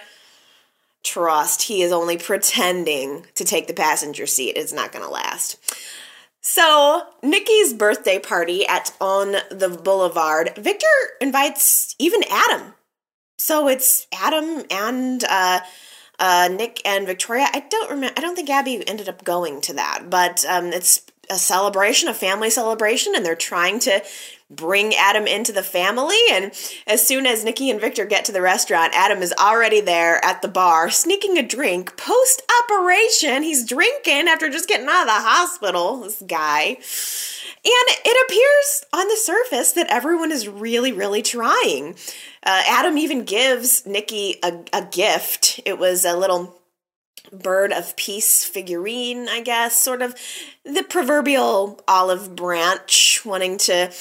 [1.03, 4.57] Trust, he is only pretending to take the passenger seat.
[4.57, 5.59] It's not going to last.
[6.47, 10.87] So, Nikki's birthday party at On the Boulevard, Victor
[11.19, 12.75] invites even Adam.
[13.39, 15.61] So it's Adam and uh,
[16.19, 17.47] uh, Nick and Victoria.
[17.51, 18.13] I don't remember.
[18.19, 22.15] I don't think Abby ended up going to that, but um, it's a celebration, a
[22.15, 24.03] family celebration, and they're trying to
[24.51, 26.19] bring Adam into the family.
[26.31, 26.53] And
[26.87, 30.43] as soon as Nikki and Victor get to the restaurant, Adam is already there at
[30.43, 31.97] the bar, sneaking a drink.
[31.97, 36.77] Post operation, he's drinking after just getting out of the hospital, this guy.
[37.67, 41.97] And it appears on the surface that everyone is really, really trying.
[42.43, 45.61] Uh, Adam even gives Nikki a, a gift.
[45.65, 46.61] It was a little
[47.33, 50.15] bird of peace figurine, I guess, sort of
[50.65, 53.93] the proverbial olive branch, wanting to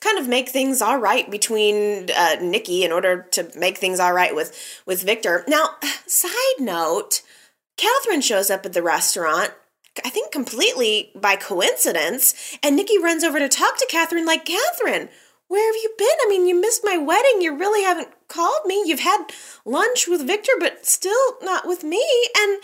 [0.00, 4.12] kind of make things all right between uh, Nikki in order to make things all
[4.12, 5.44] right with with Victor.
[5.46, 7.22] Now, side note,
[7.76, 9.52] Katherine shows up at the restaurant.
[10.04, 15.10] I think completely by coincidence, and Nikki runs over to talk to Katherine like, Katherine,
[15.52, 16.16] where have you been?
[16.24, 17.42] I mean, you missed my wedding.
[17.42, 18.82] You really haven't called me.
[18.86, 19.26] You've had
[19.66, 22.02] lunch with Victor, but still not with me.
[22.38, 22.62] And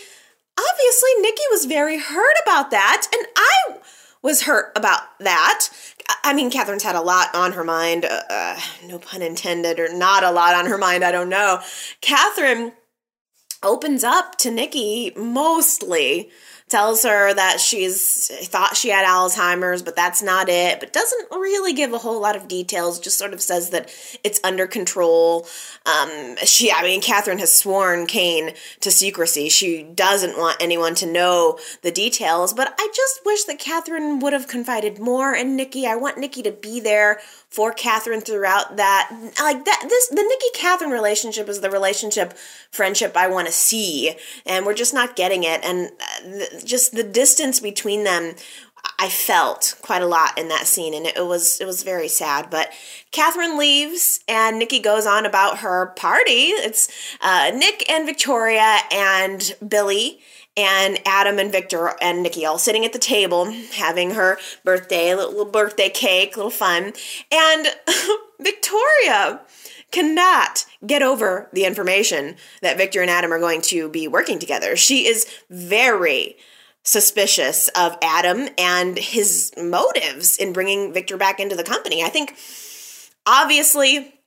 [0.59, 3.07] obviously, Nikki was very hurt about that.
[3.13, 3.79] And I
[4.23, 5.69] was hurt about that.
[6.25, 8.07] I mean, Katherine's had a lot on her mind.
[8.07, 11.05] Uh, uh, no pun intended, or not a lot on her mind.
[11.05, 11.61] I don't know.
[12.01, 12.73] Katherine
[13.63, 16.31] opens up to Nikki mostly
[16.69, 21.73] tells her that she's thought she had Alzheimer's, but that's not it, but doesn't really
[21.73, 23.91] give a whole lot of details, just sort of says that
[24.23, 25.47] it's under control.
[25.87, 29.49] Um, she, I mean, Katherine has sworn Kane to secrecy.
[29.49, 34.33] She doesn't want anyone to know the details, but I just wish that Katherine would
[34.33, 35.87] have confided more in Nikki.
[35.87, 39.11] I want Nikki to be there for Katherine throughout that.
[39.41, 42.35] Like that, this, the Nikki Katherine relationship is the relationship,
[42.71, 45.65] friendship I want to see, and we're just not getting it.
[45.65, 48.35] And uh, just the distance between them
[48.99, 52.51] I felt quite a lot in that scene, and it was it was very sad.
[52.51, 52.71] But
[53.11, 56.49] Katherine leaves, and Nikki goes on about her party.
[56.49, 56.89] It's
[57.21, 60.21] uh, Nick and Victoria and Billy
[60.59, 65.45] and Adam and Victor and Nikki all sitting at the table having her birthday, little,
[65.45, 66.93] birthday cake, little fun,
[67.31, 67.69] and
[68.41, 69.41] Victoria
[69.93, 74.77] cannot get over the information that Victor and Adam are going to be working together.
[74.77, 76.37] She is very
[76.83, 82.03] suspicious of Adam and his motives in bringing Victor back into the company.
[82.03, 82.37] I think
[83.25, 84.18] obviously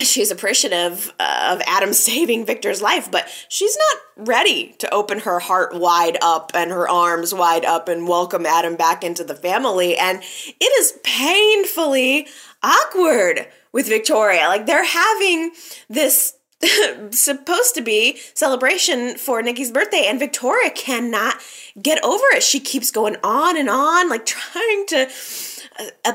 [0.10, 5.38] she's appreciative uh, of Adam saving Victor's life, but she's not ready to open her
[5.38, 9.96] heart wide up and her arms wide up and welcome Adam back into the family.
[9.96, 10.22] And
[10.60, 12.26] it is painfully
[12.62, 14.48] awkward with Victoria.
[14.48, 15.52] Like they're having
[15.88, 16.36] this
[17.10, 21.36] supposed to be celebration for Nikki's birthday, and Victoria cannot
[21.80, 22.42] get over it.
[22.42, 25.08] She keeps going on and on, like trying to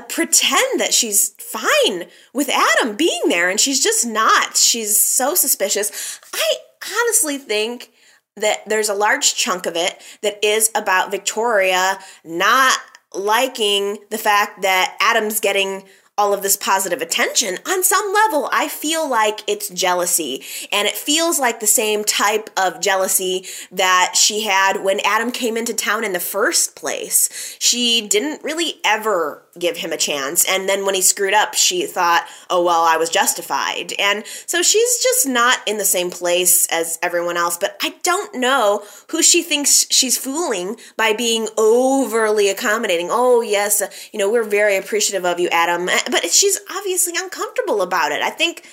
[0.10, 4.58] pretend that she's fine with Adam being there, and she's just not.
[4.58, 6.20] She's so suspicious.
[6.34, 7.92] I honestly think
[8.38, 12.78] that there's a large chunk of it that is about Victoria not
[13.14, 15.84] liking the fact that Adam's getting
[16.18, 20.44] all of this positive attention, on some level, I feel like it's jealousy.
[20.72, 25.58] And it feels like the same type of jealousy that she had when Adam came
[25.58, 27.58] into town in the first place.
[27.60, 30.46] She didn't really ever give him a chance.
[30.50, 33.94] And then when he screwed up, she thought, oh, well, I was justified.
[33.98, 37.58] And so she's just not in the same place as everyone else.
[37.58, 43.08] But I don't know who she thinks she's fooling by being overly accommodating.
[43.10, 45.88] Oh, yes, uh, you know, we're very appreciative of you, Adam.
[45.88, 48.22] Uh, but she's obviously uncomfortable about it.
[48.22, 48.68] I think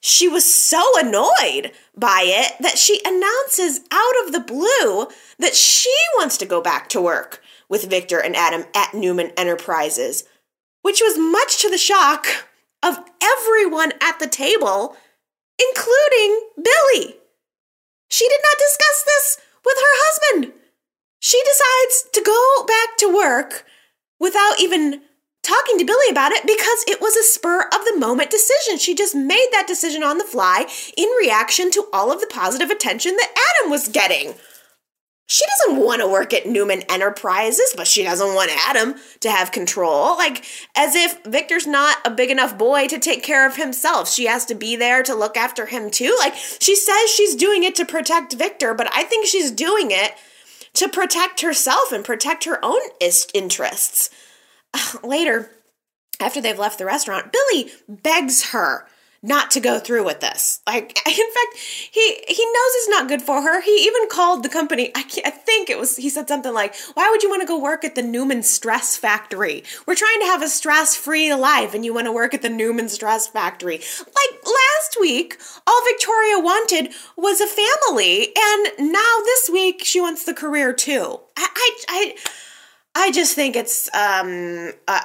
[0.00, 5.94] she was so annoyed by it that she announces out of the blue that she
[6.16, 10.24] wants to go back to work with Victor and Adam at Newman Enterprises,
[10.82, 12.26] which was much to the shock
[12.82, 14.96] of everyone at the table,
[15.60, 17.16] including Billy.
[18.08, 20.52] She did not discuss this with her husband.
[21.18, 23.64] She decides to go back to work
[24.20, 25.02] without even
[25.42, 28.78] talking to Billy about it because it was a spur of the moment decision.
[28.78, 32.70] She just made that decision on the fly in reaction to all of the positive
[32.70, 34.34] attention that Adam was getting.
[35.28, 39.50] She doesn't want to work at Newman Enterprises, but she doesn't want Adam to have
[39.50, 40.16] control.
[40.16, 40.44] Like,
[40.76, 44.08] as if Victor's not a big enough boy to take care of himself.
[44.08, 46.14] She has to be there to look after him too.
[46.20, 50.12] Like, she says she's doing it to protect Victor, but I think she's doing it
[50.74, 52.80] to protect herself and protect her own
[53.34, 54.10] interests.
[55.02, 55.50] Later,
[56.20, 58.86] after they've left the restaurant, Billy begs her
[59.26, 60.60] not to go through with this.
[60.66, 61.56] Like, in fact,
[61.90, 63.60] he he knows it's not good for her.
[63.60, 64.90] He even called the company.
[64.94, 67.58] I, I think it was he said something like, "Why would you want to go
[67.58, 69.64] work at the Newman Stress Factory?
[69.86, 72.88] We're trying to have a stress-free life, and you want to work at the Newman
[72.88, 79.82] Stress Factory." Like last week, all Victoria wanted was a family, and now this week
[79.84, 81.20] she wants the career too.
[81.36, 81.76] I I.
[81.88, 82.16] I
[82.98, 85.00] I just think it's um uh,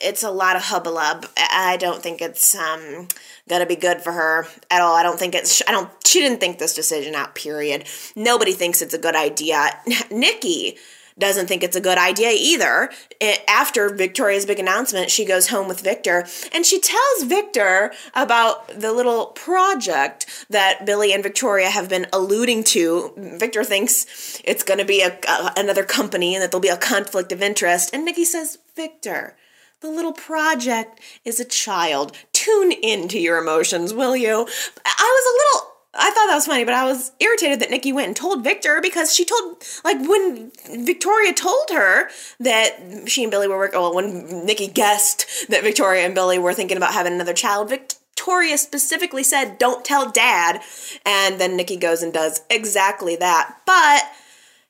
[0.00, 1.26] it's a lot of hubbub.
[1.36, 3.08] I don't think it's um
[3.48, 4.94] gonna be good for her at all.
[4.94, 7.34] I don't think it's I don't she didn't think this decision out.
[7.34, 7.88] Period.
[8.14, 9.70] Nobody thinks it's a good idea.
[10.12, 10.78] Nikki
[11.18, 12.90] doesn't think it's a good idea either.
[13.20, 18.68] It, after Victoria's big announcement, she goes home with Victor and she tells Victor about
[18.80, 23.12] the little project that Billy and Victoria have been alluding to.
[23.16, 25.18] Victor thinks it's going to be a,
[25.56, 27.90] another company and that there'll be a conflict of interest.
[27.92, 29.36] And Nikki says, Victor,
[29.80, 32.16] the little project is a child.
[32.32, 34.30] Tune into your emotions, will you?
[34.30, 37.92] I was a little I thought that was funny, but I was irritated that Nikki
[37.92, 40.50] went and told Victor because she told, like, when
[40.84, 42.08] Victoria told her
[42.40, 46.54] that she and Billy were working, well, when Nikki guessed that Victoria and Billy were
[46.54, 50.62] thinking about having another child, Victoria specifically said, don't tell dad.
[51.04, 53.58] And then Nikki goes and does exactly that.
[53.66, 54.04] But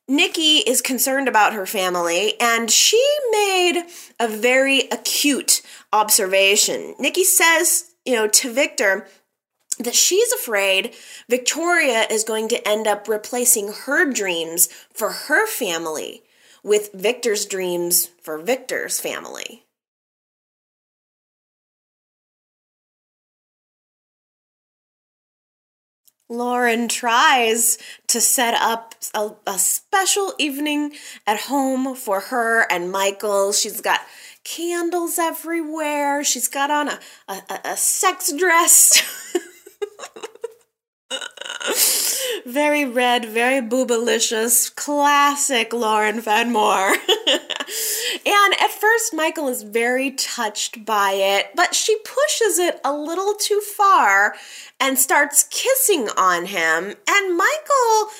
[0.08, 3.00] Nikki is concerned about her family, and she
[3.30, 3.84] made
[4.18, 5.62] a very acute
[5.92, 6.96] observation.
[6.98, 9.06] Nikki says, you know, to Victor,
[9.84, 10.94] that she's afraid
[11.28, 16.22] Victoria is going to end up replacing her dreams for her family
[16.62, 19.64] with Victor's dreams for Victor's family.
[26.32, 27.76] Lauren tries
[28.06, 30.92] to set up a, a, special evening
[31.26, 33.52] at home for her and Michael.
[33.52, 34.00] She's got
[34.42, 36.24] candles everywhere.
[36.24, 39.02] She's got on a, a, a sex dress.
[42.46, 46.90] very red, very boobalicious, classic Lauren Fenmore.
[48.26, 53.34] and at first, Michael is very touched by it, but she pushes it a little
[53.34, 54.34] too far
[54.80, 56.94] and starts kissing on him.
[57.08, 58.10] And Michael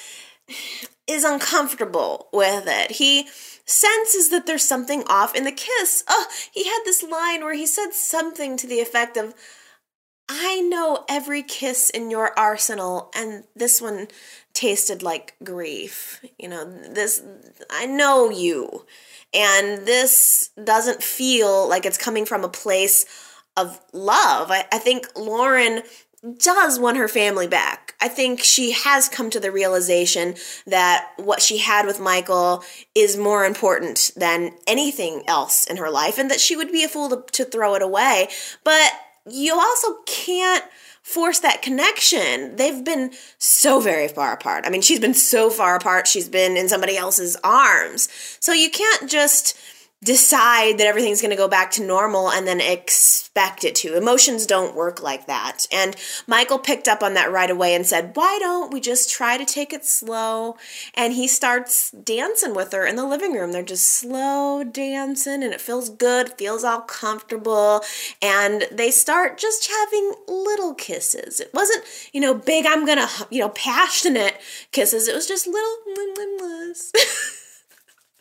[1.06, 2.92] is uncomfortable with it.
[2.92, 3.26] He
[3.64, 6.04] senses that there's something off in the kiss.
[6.08, 9.34] Oh, he had this line where he said something to the effect of,
[10.28, 14.08] I know every kiss in your arsenal, and this one
[14.52, 16.24] tasted like grief.
[16.38, 17.22] You know, this,
[17.70, 18.86] I know you.
[19.34, 23.06] And this doesn't feel like it's coming from a place
[23.56, 24.50] of love.
[24.50, 25.82] I, I think Lauren
[26.38, 27.94] does want her family back.
[28.00, 32.62] I think she has come to the realization that what she had with Michael
[32.94, 36.88] is more important than anything else in her life and that she would be a
[36.88, 38.28] fool to, to throw it away.
[38.62, 38.92] But
[39.28, 40.64] you also can't
[41.02, 42.56] force that connection.
[42.56, 44.64] They've been so very far apart.
[44.66, 48.08] I mean, she's been so far apart, she's been in somebody else's arms.
[48.40, 49.56] So you can't just
[50.04, 53.96] decide that everything's going to go back to normal and then expect it to.
[53.96, 55.66] Emotions don't work like that.
[55.70, 55.96] And
[56.26, 59.44] Michael picked up on that right away and said, Why don't we just try to
[59.44, 60.56] take it slow?
[60.94, 63.52] And he starts dancing with her in the living room.
[63.52, 67.82] They're just slow dancing and it feels good, feels all comfortable.
[68.20, 71.38] And they start just having little kisses.
[71.38, 74.40] It wasn't, you know, big, I'm going to, you know, passionate
[74.72, 75.06] kisses.
[75.06, 75.72] It was just little.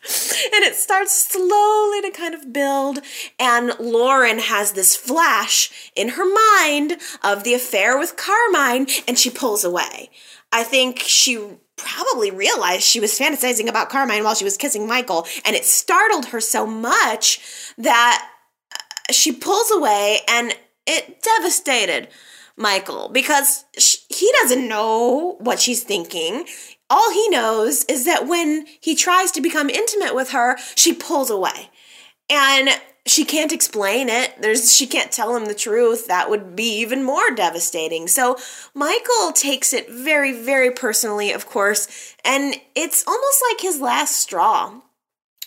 [0.54, 2.98] and it starts slowly to kind of build.
[3.38, 9.30] And Lauren has this flash in her mind of the affair with Carmine, and she
[9.30, 10.10] pulls away.
[10.50, 11.38] I think she
[11.76, 16.26] probably realized she was fantasizing about Carmine while she was kissing Michael, and it startled
[16.26, 17.40] her so much
[17.78, 18.28] that
[18.72, 20.52] uh, she pulls away, and
[20.84, 22.08] it devastated
[22.56, 23.64] Michael because
[24.08, 26.44] he doesn't know what she's thinking
[26.92, 31.30] all he knows is that when he tries to become intimate with her, she pulls
[31.30, 31.70] away.
[32.28, 32.68] And
[33.06, 34.34] she can't explain it.
[34.40, 36.06] There's she can't tell him the truth.
[36.06, 38.06] That would be even more devastating.
[38.08, 38.36] So
[38.74, 44.80] Michael takes it very very personally, of course, and it's almost like his last straw.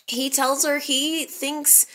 [0.08, 1.86] He tells her he thinks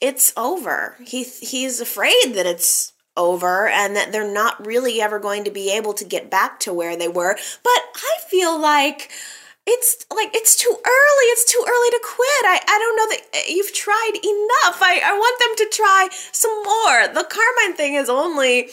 [0.00, 0.96] it's over.
[1.00, 5.70] He he's afraid that it's over and that they're not really ever going to be
[5.70, 7.36] able to get back to where they were.
[7.62, 9.10] But I feel like
[9.66, 11.26] it's like it's too early.
[11.32, 12.44] It's too early to quit.
[12.44, 14.80] I, I don't know that you've tried enough.
[14.80, 17.08] I, I want them to try some more.
[17.14, 18.70] The carmine thing has only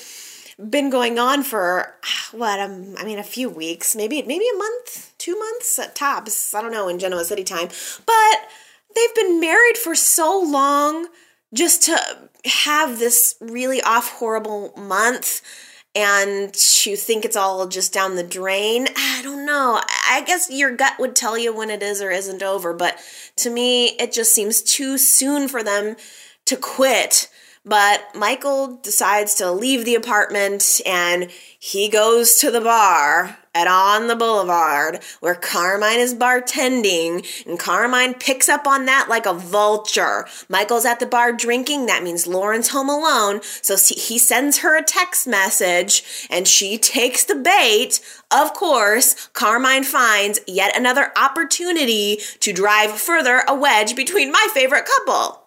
[0.69, 1.95] been going on for
[2.31, 3.95] what um, i mean a few weeks.
[3.95, 6.53] Maybe maybe a month two months at tops.
[6.53, 7.69] I don't know in genoa city time.
[8.05, 8.37] But
[8.95, 11.07] they've been married for so long
[11.53, 11.97] just to
[12.45, 15.41] have this really off horrible month
[15.95, 18.87] and you think it's all just down the drain.
[18.95, 19.79] I don't know.
[20.09, 22.97] I guess your gut would tell you when it is or isn't over, but
[23.37, 25.95] to me, it just seems too soon for them
[26.45, 27.29] to quit
[27.65, 34.07] But Michael decides to leave the apartment and he goes to the bar at On
[34.07, 40.27] the Boulevard where Carmine is bartending and Carmine picks up on that like a vulture.
[40.49, 43.41] Michael's at the bar drinking, that means Lauren's home alone.
[43.61, 47.99] So he sends her a text message and she takes the bait.
[48.31, 54.85] Of course, Carmine finds yet another opportunity to drive further a wedge between my favorite
[54.85, 55.42] couple.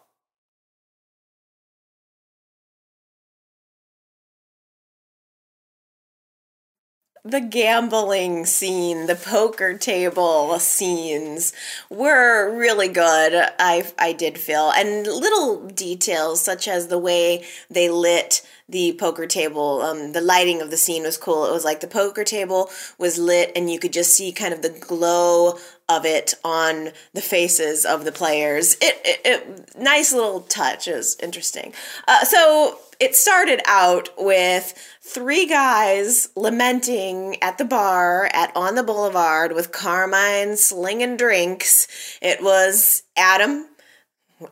[7.30, 11.52] The gambling scene, the poker table scenes
[11.90, 13.50] were really good.
[13.58, 19.26] I I did feel and little details such as the way they lit the poker
[19.26, 19.82] table.
[19.82, 21.46] Um, the lighting of the scene was cool.
[21.46, 24.62] It was like the poker table was lit, and you could just see kind of
[24.62, 25.58] the glow
[25.88, 28.74] of it on the faces of the players.
[28.80, 30.88] It, it, it nice little touch.
[30.88, 31.74] It was interesting.
[32.08, 38.82] Uh, so it started out with three guys lamenting at the bar at on the
[38.82, 42.18] boulevard with Carmine slinging drinks.
[42.22, 43.66] It was Adam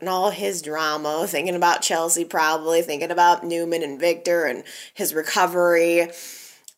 [0.00, 4.64] and all his drama, thinking about Chelsea, probably thinking about Newman and Victor and
[4.94, 6.08] his recovery.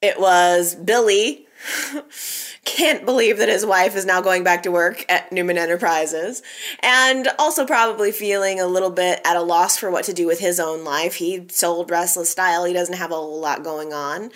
[0.03, 1.46] It was Billy.
[2.65, 6.43] Can't believe that his wife is now going back to work at Newman Enterprises.
[6.81, 10.41] And also, probably feeling a little bit at a loss for what to do with
[10.41, 11.15] his own life.
[11.17, 14.31] He sold Restless Style, he doesn't have a whole lot going on.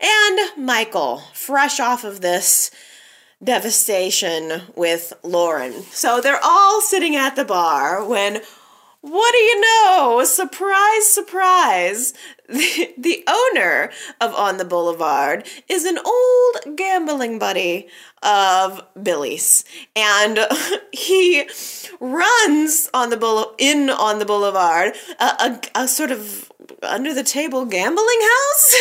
[0.00, 2.70] And Michael, fresh off of this
[3.42, 5.82] devastation with Lauren.
[5.90, 8.40] So they're all sitting at the bar when
[9.02, 10.24] what do you know?
[10.24, 12.12] Surprise, surprise.
[12.56, 13.90] The, the owner
[14.20, 17.88] of On the Boulevard is an old gambling buddy
[18.22, 19.64] of Billy's.
[19.96, 20.38] And
[20.92, 21.48] he
[21.98, 27.24] runs on the boule- in on the boulevard a, a, a sort of under the
[27.24, 28.76] table gambling house.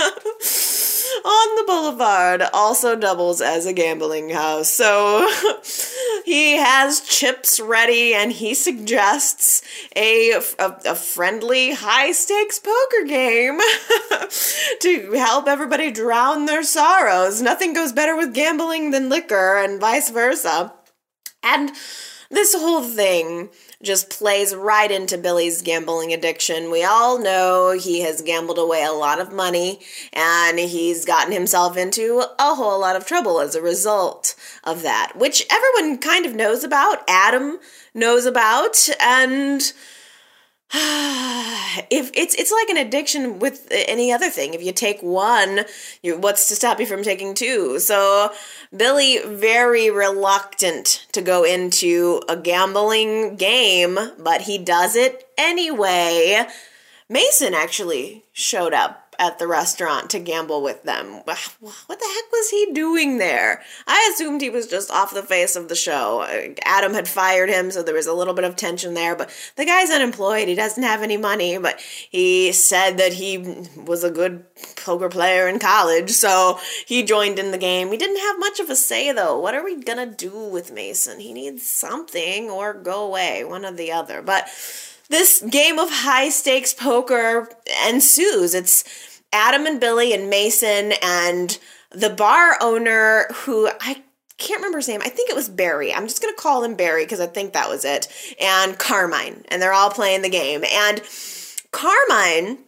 [1.24, 4.68] on the boulevard also doubles as a gambling house.
[4.68, 5.30] So
[6.24, 9.62] he has chips ready and he suggests
[9.94, 13.58] a, a, a friendly high stakes poker game
[14.80, 17.40] to help everybody drown their sorrows.
[17.42, 20.72] Nothing goes better with gambling than liquor and vice versa.
[21.42, 21.72] And
[22.30, 23.50] this whole thing
[23.82, 26.70] just plays right into Billy's gambling addiction.
[26.70, 29.80] We all know he has gambled away a lot of money
[30.12, 35.12] and he's gotten himself into a whole lot of trouble as a result of that,
[35.16, 37.02] which everyone kind of knows about.
[37.08, 37.58] Adam
[37.94, 39.72] knows about and
[40.74, 44.54] if it's it's like an addiction with any other thing.
[44.54, 45.60] If you take one,
[46.02, 47.78] you what's to stop you from taking two?
[47.78, 48.32] So
[48.76, 56.46] Billy very reluctant to go into a gambling game, but he does it anyway.
[57.08, 61.22] Mason actually showed up at the restaurant to gamble with them.
[61.24, 61.38] What
[61.88, 63.62] the heck was he doing there?
[63.86, 66.54] I assumed he was just off the face of the show.
[66.62, 69.64] Adam had fired him, so there was a little bit of tension there, but the
[69.64, 70.48] guy's unemployed.
[70.48, 74.44] He doesn't have any money, but he said that he was a good
[74.76, 77.90] poker player in college, so he joined in the game.
[77.90, 79.38] He didn't have much of a say, though.
[79.38, 81.20] What are we gonna do with Mason?
[81.20, 84.22] He needs something or go away, one or the other.
[84.22, 84.48] But
[85.08, 87.48] this game of high stakes poker
[87.88, 88.54] ensues.
[88.54, 91.58] It's Adam and Billy and Mason and
[91.90, 94.02] the bar owner who I
[94.38, 95.00] can't remember his name.
[95.02, 95.94] I think it was Barry.
[95.94, 98.08] I'm just going to call him Barry because I think that was it.
[98.40, 99.44] And Carmine.
[99.48, 100.62] And they're all playing the game.
[100.70, 101.02] And
[101.70, 102.58] Carmine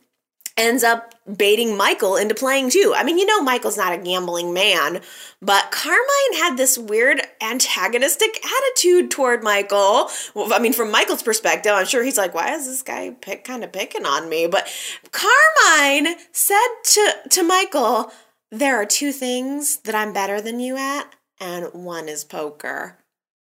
[0.59, 2.93] ends up baiting Michael into playing too.
[2.95, 5.01] I mean, you know, Michael's not a gambling man,
[5.41, 10.11] but Carmine had this weird antagonistic attitude toward Michael.
[10.37, 13.63] I mean, from Michael's perspective, I'm sure he's like, why is this guy pick, kind
[13.63, 14.47] of picking on me?
[14.47, 14.69] But
[15.13, 18.13] Carmine said to, to Michael,
[18.51, 22.99] there are two things that I'm better than you at, and one is poker.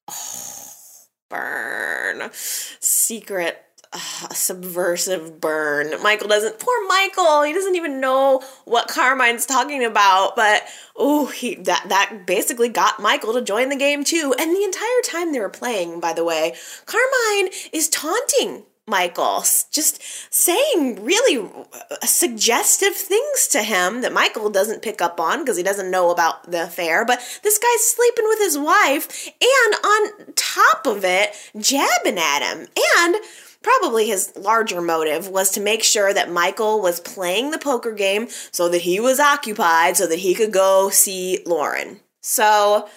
[0.09, 0.69] Oh,
[1.29, 2.29] burn.
[2.31, 3.63] Secret
[4.29, 6.01] a subversive burn.
[6.01, 10.63] Michael doesn't, poor Michael, he doesn't even know what Carmine's talking about, but
[10.95, 14.33] oh, he that that basically got Michael to join the game too.
[14.39, 20.01] And the entire time they were playing, by the way, Carmine is taunting Michael, just
[20.29, 25.63] saying really uh, suggestive things to him that Michael doesn't pick up on because he
[25.63, 27.05] doesn't know about the affair.
[27.05, 32.67] But this guy's sleeping with his wife and on top of it, jabbing at him.
[32.97, 33.15] And
[33.63, 38.27] Probably his larger motive was to make sure that Michael was playing the poker game
[38.51, 41.99] so that he was occupied so that he could go see Lauren.
[42.21, 42.87] So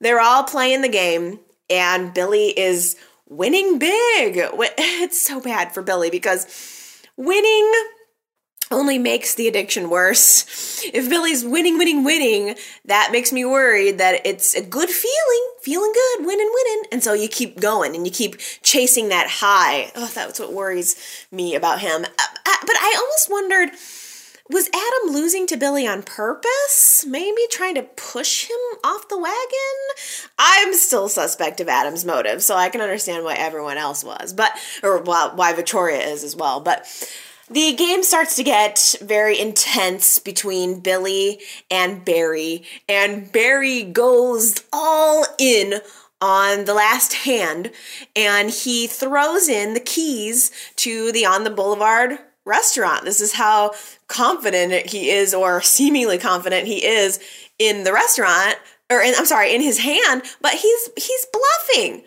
[0.00, 1.38] they're all playing the game,
[1.70, 2.96] and Billy is
[3.28, 4.40] winning big.
[4.78, 6.46] It's so bad for Billy because
[7.16, 7.72] winning
[8.70, 10.82] only makes the addiction worse.
[10.84, 15.92] If Billy's winning, winning, winning, that makes me worried that it's a good feeling, feeling
[15.92, 16.82] good, winning, winning.
[16.92, 19.92] And so you keep going and you keep chasing that high.
[19.94, 20.96] Oh, that's what worries
[21.30, 22.04] me about him.
[22.04, 22.06] Uh,
[22.46, 23.70] uh, but I almost wondered
[24.48, 27.04] was Adam losing to Billy on purpose?
[27.04, 29.36] Maybe trying to push him off the wagon?
[30.38, 34.52] I'm still suspect of Adam's motive, so I can understand why everyone else was, but
[34.84, 36.60] or why Victoria is as well.
[36.60, 36.86] But
[37.50, 41.40] the game starts to get very intense between Billy
[41.70, 45.80] and Barry, and Barry goes all in
[46.20, 47.70] on the last hand
[48.14, 53.04] and he throws in the keys to the On the Boulevard restaurant.
[53.04, 53.74] This is how
[54.08, 57.20] confident he is, or seemingly confident he is,
[57.58, 58.56] in the restaurant,
[58.90, 62.04] or in, I'm sorry, in his hand, but he's he's bluffing.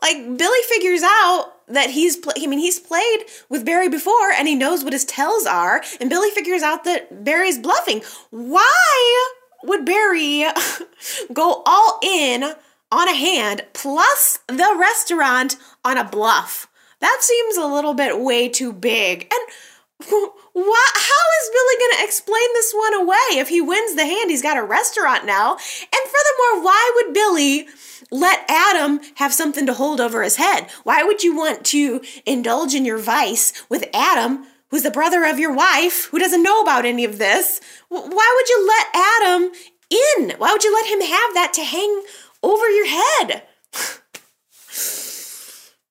[0.00, 4.46] Like Billy figures out that he's pl- I mean he's played with Barry before and
[4.46, 8.02] he knows what his tells are and Billy figures out that Barry's bluffing.
[8.30, 9.30] Why
[9.64, 10.44] would Barry
[11.32, 12.54] go all in
[12.90, 16.68] on a hand plus the restaurant on a bluff?
[17.00, 19.22] That seems a little bit way too big.
[19.22, 23.38] And how is Billy going to explain this one away?
[23.38, 25.52] If he wins the hand, he's got a restaurant now.
[25.52, 25.60] And
[25.92, 27.66] furthermore, why would Billy
[28.12, 30.70] let Adam have something to hold over his head.
[30.84, 35.40] Why would you want to indulge in your vice with Adam, who's the brother of
[35.40, 37.60] your wife, who doesn't know about any of this?
[37.88, 38.00] Why
[38.36, 39.52] would you let Adam
[39.90, 40.38] in?
[40.38, 42.02] Why would you let him have that to hang
[42.42, 43.44] over your head?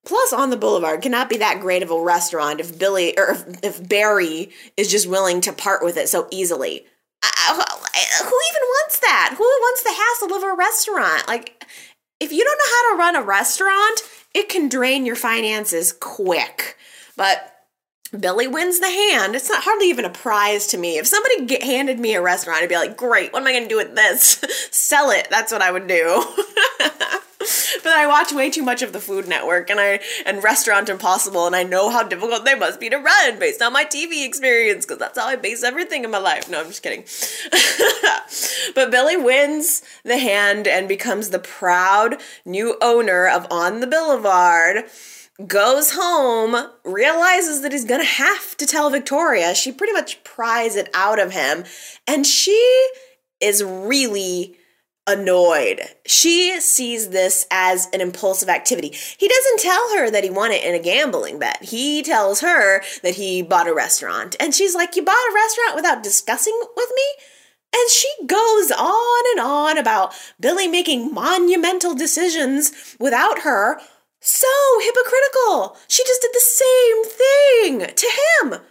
[0.05, 3.45] Plus, on the boulevard cannot be that great of a restaurant if Billy or if,
[3.63, 6.85] if Barry is just willing to part with it so easily.
[8.19, 9.35] who even wants that?
[9.37, 11.27] Who wants the hassle of a restaurant?
[11.27, 11.65] Like,
[12.21, 14.01] if you don't know how to run a restaurant,
[14.33, 16.77] it can drain your finances quick.
[17.17, 17.51] But
[18.17, 19.35] Billy wins the hand.
[19.35, 20.97] It's not hardly even a prize to me.
[20.97, 23.63] If somebody get, handed me a restaurant, I'd be like, great, what am I going
[23.63, 24.43] to do with this?
[24.71, 25.27] Sell it.
[25.31, 26.23] That's what I would do.
[27.83, 31.45] but I watch way too much of the Food Network and I and Restaurant Impossible,
[31.47, 34.85] and I know how difficult they must be to run based on my TV experience
[34.85, 36.49] because that's how I base everything in my life.
[36.49, 37.05] No, I'm just kidding.
[38.75, 44.85] but Billy wins the hand and becomes the proud new owner of On the Boulevard
[45.47, 49.55] goes home, realizes that he's gonna have to tell Victoria.
[49.55, 51.63] She pretty much pries it out of him,
[52.07, 52.87] and she
[53.39, 54.55] is really
[55.11, 55.81] annoyed.
[56.05, 58.89] She sees this as an impulsive activity.
[59.17, 61.63] He doesn't tell her that he won it in a gambling bet.
[61.63, 64.35] He tells her that he bought a restaurant.
[64.39, 67.25] And she's like, You bought a restaurant without discussing with me?
[67.73, 73.79] And she goes on and on about Billy making monumental decisions without her.
[74.19, 74.47] So
[74.81, 75.77] hypocritical.
[75.87, 78.11] She just did the same thing to
[78.43, 78.61] him.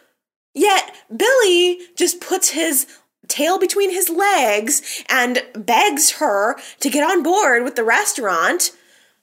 [0.55, 2.87] Yet Billy just puts his
[3.31, 8.73] tail between his legs and begs her to get on board with the restaurant.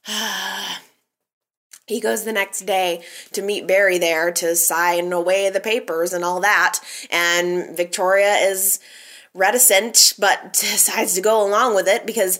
[1.87, 3.03] he goes the next day
[3.33, 6.79] to meet Barry there to sign away the papers and all that.
[7.11, 8.79] And Victoria is
[9.33, 12.37] reticent but decides to go along with it because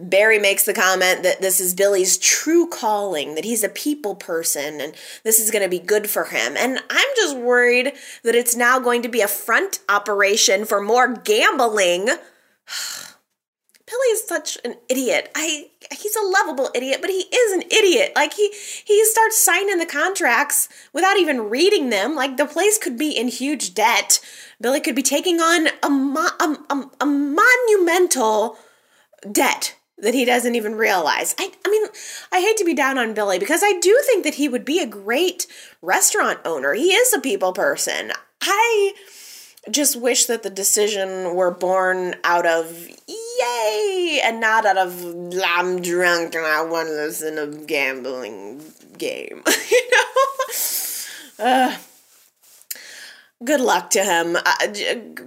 [0.00, 4.80] Barry makes the comment that this is Billy's true calling, that he's a people person
[4.80, 4.94] and
[5.24, 6.56] this is going to be good for him.
[6.56, 7.92] And I'm just worried
[8.24, 12.06] that it's now going to be a front operation for more gambling.
[13.86, 15.32] Billy is such an idiot.
[15.34, 18.12] I he's a lovable idiot, but he is an idiot.
[18.14, 18.52] Like he
[18.84, 22.14] he starts signing the contracts without even reading them.
[22.14, 24.20] Like the place could be in huge debt.
[24.60, 28.58] Billy could be taking on a mo- a, a, a monumental
[29.32, 31.34] debt that he doesn't even realize.
[31.38, 31.86] I, I mean,
[32.32, 34.80] I hate to be down on Billy because I do think that he would be
[34.80, 35.46] a great
[35.82, 36.74] restaurant owner.
[36.74, 38.12] He is a people person.
[38.40, 38.92] I
[39.70, 45.82] just wish that the decision were born out of yay and not out of I'm
[45.82, 48.62] drunk and I want to listen to gambling
[48.96, 49.42] game.
[49.70, 51.44] you know?
[51.44, 51.76] Uh,
[53.42, 54.36] good luck to him.
[54.36, 54.66] Uh,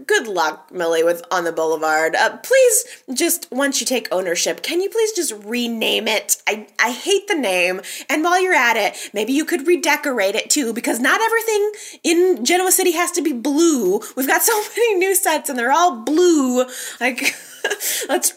[0.06, 2.16] good luck, Billy, with On the Boulevard.
[2.16, 6.42] Uh, please, just once you take ownership, can you please just rename it?
[6.48, 7.82] I, I hate the name.
[8.10, 11.72] And while you're at it, maybe you could redecorate it too, because not everything
[12.04, 14.00] in Genoa City has to be blue.
[14.16, 16.66] We've got so many new sets and they're all blue.
[17.00, 17.36] Like.
[18.10, 18.34] let's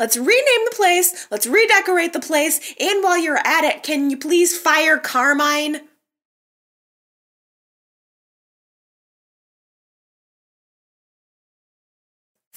[0.00, 4.16] let's rename the place let's redecorate the place and while you're at it can you
[4.16, 5.82] please fire carmine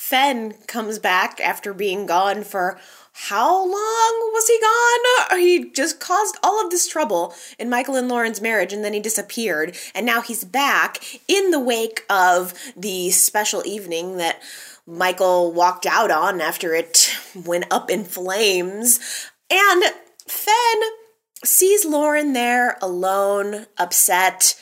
[0.10, 2.80] Fen comes back after being gone for
[3.14, 5.40] how long was he gone?
[5.40, 9.00] He just caused all of this trouble in Michael and Lauren's marriage and then he
[9.00, 9.78] disappeared.
[9.94, 10.98] And now he's back
[11.28, 14.42] in the wake of the special evening that
[14.88, 19.00] Michael walked out on after it went up in flames.
[19.52, 19.84] And
[20.26, 20.82] Fen
[21.44, 24.60] sees Lauren there alone, upset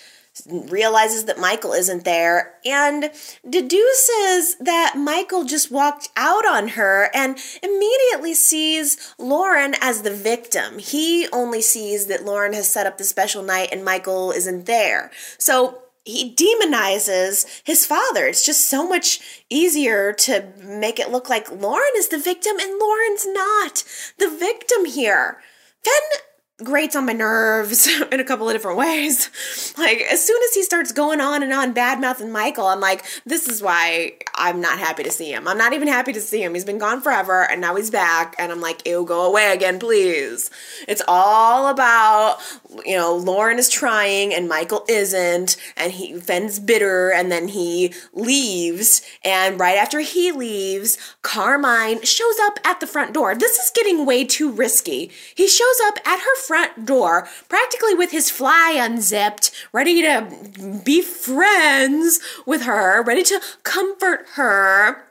[0.48, 3.12] realizes that Michael isn't there and
[3.50, 10.80] deduces that Michael just walked out on her and immediately sees Lauren as the victim.
[10.80, 15.12] He only sees that Lauren has set up the special night and Michael isn't there.
[15.38, 18.26] So he demonizes his father.
[18.28, 22.80] It's just so much easier to make it look like Lauren is the victim and
[22.80, 23.84] Lauren's not
[24.18, 25.40] the victim here.
[25.84, 26.22] Fen
[26.64, 29.30] grates on my nerves in a couple of different ways.
[29.78, 33.06] Like, as soon as he starts going on and on bad mouthing Michael, I'm like,
[33.26, 35.48] this is why I'm not happy to see him.
[35.48, 36.56] I'm not even happy to see him.
[36.56, 38.36] He's been gone forever and now he's back.
[38.40, 40.50] And I'm like, ew, go away again, please.
[40.88, 42.40] It's all about,
[42.86, 45.58] you know, Lauren is trying and Michael isn't.
[45.76, 49.02] And he, Fen's bitter and then he leaves.
[49.24, 53.36] And right after he leaves, Carmine shows up at the front door.
[53.36, 55.12] This is getting way too risky.
[55.36, 61.02] He shows up at her front door, practically with his fly unzipped, ready to be
[61.02, 65.04] friends with her, ready to comfort her.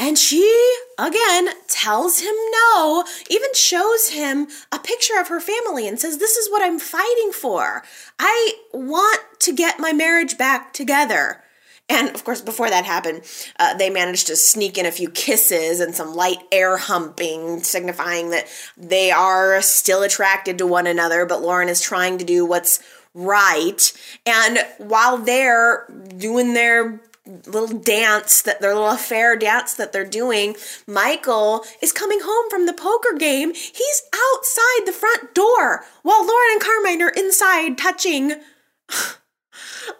[0.00, 0.50] And she,
[0.98, 6.38] again, tells him no, even shows him a picture of her family and says, This
[6.38, 7.82] is what I'm fighting for.
[8.18, 11.44] I want to get my marriage back together.
[11.90, 13.24] And of course, before that happened,
[13.58, 18.30] uh, they managed to sneak in a few kisses and some light air humping, signifying
[18.30, 18.46] that
[18.78, 22.82] they are still attracted to one another, but Lauren is trying to do what's
[23.12, 23.92] right.
[24.24, 25.86] And while they're
[26.16, 27.00] doing their
[27.46, 30.56] little dance that their little affair dance that they're doing
[30.86, 33.52] michael is coming home from the poker game.
[33.52, 38.34] He's outside the front door while lauren and carmine are inside touching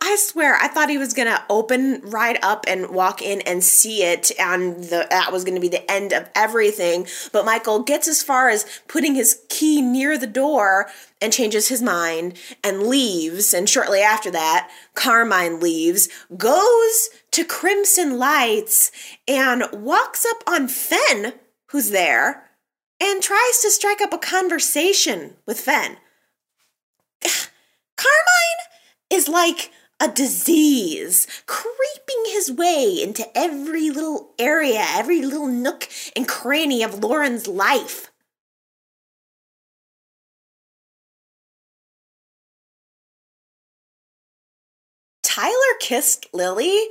[0.01, 4.03] I swear, I thought he was gonna open right up and walk in and see
[4.03, 7.07] it, and the, that was gonna be the end of everything.
[7.33, 10.89] But Michael gets as far as putting his key near the door
[11.21, 13.53] and changes his mind and leaves.
[13.53, 18.91] And shortly after that, Carmine leaves, goes to Crimson Lights,
[19.29, 21.35] and walks up on Fen,
[21.67, 22.51] who's there,
[23.01, 25.97] and tries to strike up a conversation with Fen.
[27.97, 28.61] Carmine
[29.11, 36.27] is like a disease creeping his way into every little area, every little nook and
[36.27, 38.11] cranny of Lauren's life.
[45.23, 46.89] Tyler kissed Lily,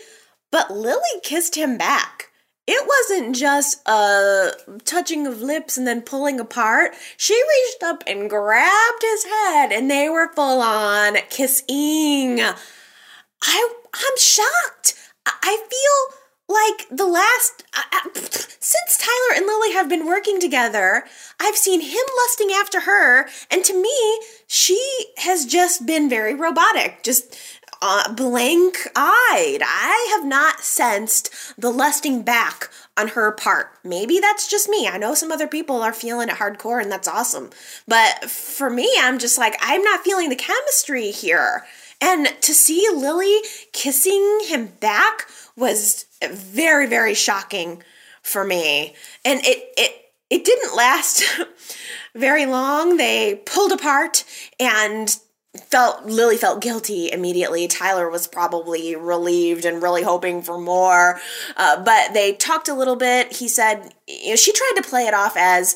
[0.51, 2.28] but Lily kissed him back.
[2.71, 4.51] It wasn't just a
[4.85, 6.93] touching of lips and then pulling apart.
[7.17, 12.39] She reached up and grabbed his head, and they were full on kissing.
[12.39, 14.93] I I'm shocked.
[15.25, 21.05] I feel like the last uh, uh, since Tyler and Lily have been working together,
[21.39, 24.79] I've seen him lusting after her, and to me, she
[25.17, 27.35] has just been very robotic, just
[27.81, 29.59] uh, blank eyed.
[29.61, 33.71] I have not sensed the lusting back on her part.
[33.83, 34.87] Maybe that's just me.
[34.87, 37.49] I know some other people are feeling it hardcore, and that's awesome.
[37.87, 41.65] But for me, I'm just like, I'm not feeling the chemistry here.
[42.01, 43.39] And to see Lily
[43.73, 47.83] kissing him back was very, very shocking
[48.21, 48.93] for me.
[49.25, 51.23] And it it it didn't last
[52.15, 52.97] very long.
[52.97, 54.23] They pulled apart
[54.59, 55.17] and
[55.57, 57.67] felt Lily felt guilty immediately.
[57.67, 61.19] Tyler was probably relieved and really hoping for more.
[61.57, 63.33] Uh, but they talked a little bit.
[63.33, 65.75] He said, you know, she tried to play it off as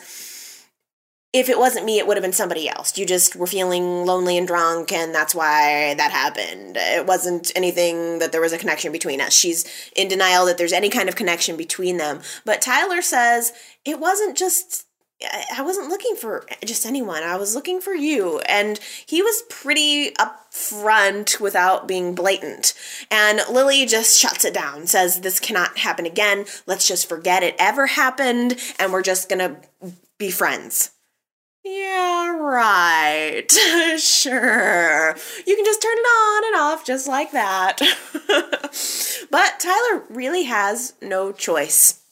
[1.33, 2.95] if it wasn't me, it would have been somebody else.
[2.95, 6.77] You just were feeling lonely and drunk, and that's why that happened.
[6.77, 9.33] It wasn't anything that there was a connection between us.
[9.33, 9.65] She's
[9.95, 12.21] in denial that there's any kind of connection between them.
[12.45, 13.51] But Tyler says
[13.83, 14.85] it wasn't just.
[15.55, 17.23] I wasn't looking for just anyone.
[17.23, 18.39] I was looking for you.
[18.39, 22.73] And he was pretty upfront without being blatant.
[23.09, 26.45] And Lily just shuts it down, says, This cannot happen again.
[26.65, 29.57] Let's just forget it ever happened, and we're just gonna
[30.17, 30.91] be friends.
[31.63, 33.49] Yeah, right.
[33.97, 35.15] sure.
[35.47, 37.79] You can just turn it on and off just like that.
[39.31, 42.02] but Tyler really has no choice.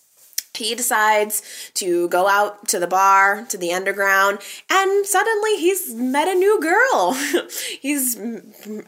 [0.53, 1.41] He decides
[1.75, 4.39] to go out to the bar, to the underground,
[4.69, 7.13] and suddenly he's met a new girl.
[7.81, 8.19] he's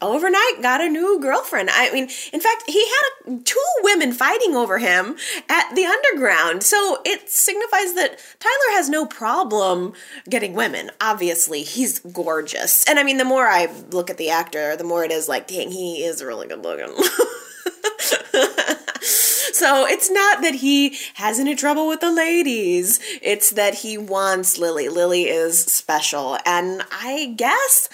[0.01, 1.69] overnight got a new girlfriend.
[1.71, 5.15] I mean, in fact, he had a, two women fighting over him
[5.49, 6.63] at the underground.
[6.63, 9.93] So it signifies that Tyler has no problem
[10.29, 10.91] getting women.
[10.99, 12.87] Obviously, he's gorgeous.
[12.87, 15.47] And I mean, the more I look at the actor, the more it is like,
[15.47, 16.93] dang, he is really good looking.
[19.63, 22.99] So it's not that he has any trouble with the ladies.
[23.21, 24.89] It's that he wants Lily.
[24.89, 26.39] Lily is special.
[26.43, 27.87] And I guess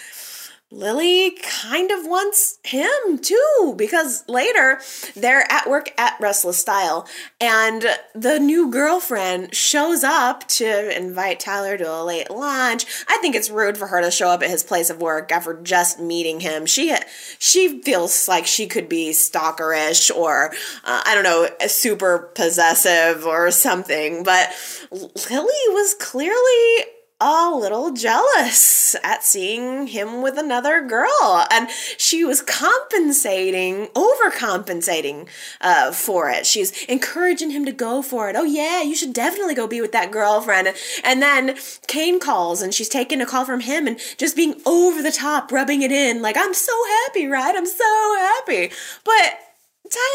[0.71, 4.79] Lily kind of wants him too, because later
[5.15, 7.07] they're at work at Restless Style,
[7.41, 12.85] and the new girlfriend shows up to invite Tyler to a late lunch.
[13.07, 15.59] I think it's rude for her to show up at his place of work after
[15.59, 16.67] just meeting him.
[16.67, 16.95] She
[17.39, 20.51] she feels like she could be stalkerish or
[20.83, 24.23] uh, I don't know, super possessive or something.
[24.23, 24.51] But
[24.91, 26.85] Lily was clearly
[27.21, 31.45] a little jealous at seeing him with another girl.
[31.51, 35.27] And she was compensating, overcompensating
[35.59, 36.45] uh, for it.
[36.45, 38.35] She's encouraging him to go for it.
[38.37, 40.73] Oh, yeah, you should definitely go be with that girlfriend.
[41.03, 41.57] And then
[41.87, 45.51] Kane calls and she's taking a call from him and just being over the top,
[45.51, 47.55] rubbing it in like, I'm so happy, right?
[47.55, 48.71] I'm so happy.
[49.03, 49.39] But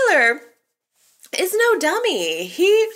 [0.09, 0.41] Tyler
[1.39, 2.45] is no dummy.
[2.45, 2.89] He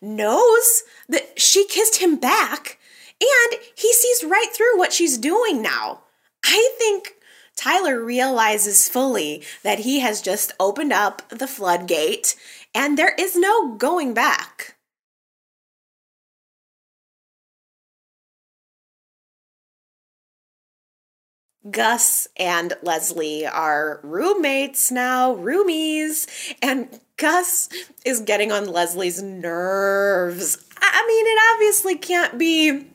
[0.00, 2.78] knows that she kissed him back
[3.22, 6.00] and he sees right through what she's doing now.
[6.44, 7.14] I think
[7.56, 12.34] Tyler realizes fully that he has just opened up the floodgate
[12.74, 14.76] and there is no going back.
[21.70, 26.26] Gus and Leslie are roommates now, roomies,
[26.60, 27.68] and Gus
[28.04, 30.58] is getting on Leslie's nerves.
[30.80, 32.91] I mean, it obviously can't be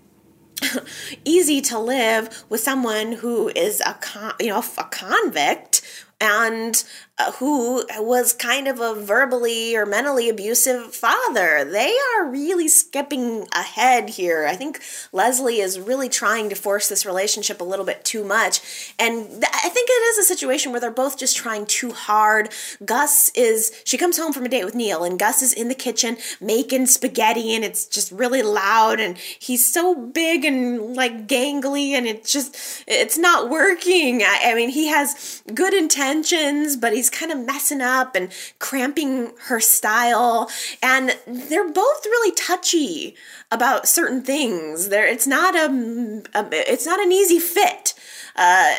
[1.26, 5.82] easy to live with someone who is a con- you know a convict
[6.20, 6.84] and
[7.20, 11.65] Uh, who was kind of a verbally or mentally abusive father.
[11.65, 14.45] They are really skipping ahead here.
[14.45, 14.80] I think
[15.11, 18.93] Leslie is really trying to force this relationship a little bit too much.
[18.99, 22.53] And th- I think it is a situation where they're both just trying too hard.
[22.86, 25.74] Gus is, she comes home from a date with Neil, and Gus is in the
[25.74, 31.93] kitchen making spaghetti, and it's just really loud, and he's so big and like gangly,
[31.93, 34.22] and it just, it's not working.
[34.22, 38.32] I, I mean, he has good intentions, but he's he's kind of messing up and
[38.60, 40.49] cramping her style.
[40.82, 43.16] And they're both really touchy
[43.51, 44.89] about certain things.
[44.89, 47.93] There, it's not a, a it's not an easy fit.
[48.36, 48.76] Uh,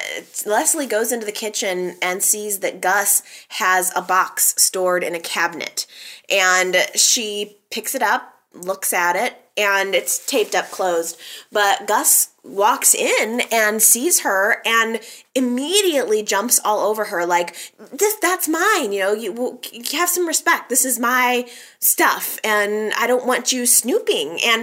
[0.46, 5.20] Leslie goes into the kitchen and sees that Gus has a box stored in a
[5.20, 5.84] cabinet,
[6.30, 11.18] and she picks it up, looks at it, and it's taped up closed.
[11.52, 15.00] But Gus walks in and sees her and
[15.34, 17.54] immediately jumps all over her like
[17.92, 21.46] this that's mine you know you, you have some respect this is my
[21.78, 24.62] stuff and i don't want you snooping and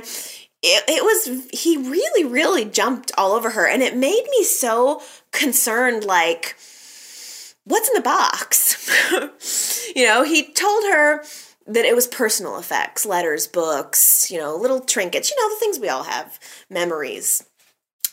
[0.64, 5.02] it, it was he really really jumped all over her and it made me so
[5.32, 6.56] concerned like
[7.66, 8.90] what's in the box
[9.96, 11.24] you know he told her
[11.68, 15.80] that it was personal effects, letters, books, you know, little trinkets, you know, the things
[15.80, 16.40] we all have,
[16.70, 17.44] memories.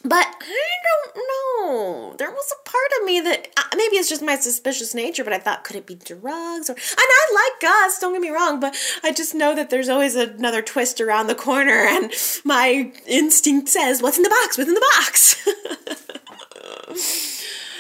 [0.05, 0.68] But I
[1.14, 2.16] don't know.
[2.18, 5.32] There was a part of me that uh, maybe it's just my suspicious nature, but
[5.32, 6.68] I thought, could it be drugs?
[6.68, 9.88] Or and I like Gus, don't get me wrong, but I just know that there's
[9.88, 12.12] always another twist around the corner, and
[12.44, 14.59] my instinct says, "What's in the box?
[14.59, 15.36] What's in the box?"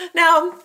[0.14, 0.58] now,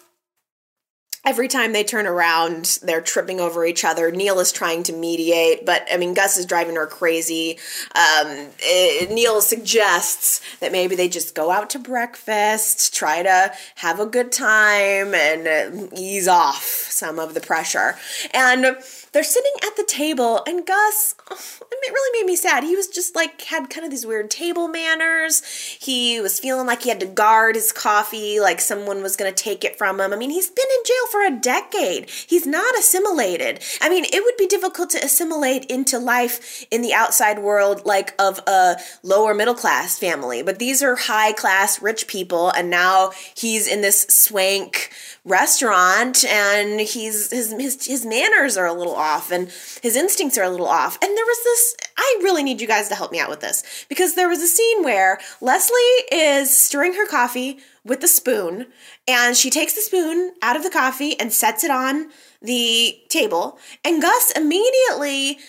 [1.28, 4.12] every time they turn around, they're tripping over each other.
[4.12, 7.58] Neil is trying to mediate, but I mean, Gus is driving her crazy.
[7.94, 14.00] Um, it, Neil suggests that maybe they just go out to breakfast, try to have
[14.00, 17.98] a good time, and uh, ease off some of the pressure.
[18.34, 18.78] And
[19.12, 21.36] they're sitting at the table, and Gus, oh,
[21.72, 22.64] it really made me sad.
[22.64, 25.44] He was just like, had kind of these weird table manners.
[25.80, 29.44] He was feeling like he had to guard his coffee, like someone was going to
[29.44, 30.14] take it from him.
[30.14, 32.10] I mean, he's been in jail for a decade.
[32.10, 33.64] He's not assimilated.
[33.82, 38.14] I mean, it would be difficult to assimilate into life in the outside world, like
[38.20, 40.42] of a lower middle class family.
[40.44, 44.92] But these are high class, rich people, and now he's in this swank
[45.28, 49.50] restaurant and he's his his his manners are a little off and
[49.82, 50.98] his instincts are a little off.
[51.02, 53.86] And there was this I really need you guys to help me out with this
[53.90, 55.76] because there was a scene where Leslie
[56.12, 58.68] is stirring her coffee with the spoon
[59.08, 62.10] and she takes the spoon out of the coffee and sets it on
[62.42, 65.40] the table and Gus immediately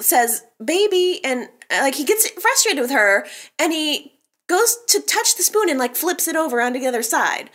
[0.00, 3.26] says baby and uh, like he gets frustrated with her
[3.58, 4.12] and he
[4.46, 7.50] goes to touch the spoon and like flips it over onto the other side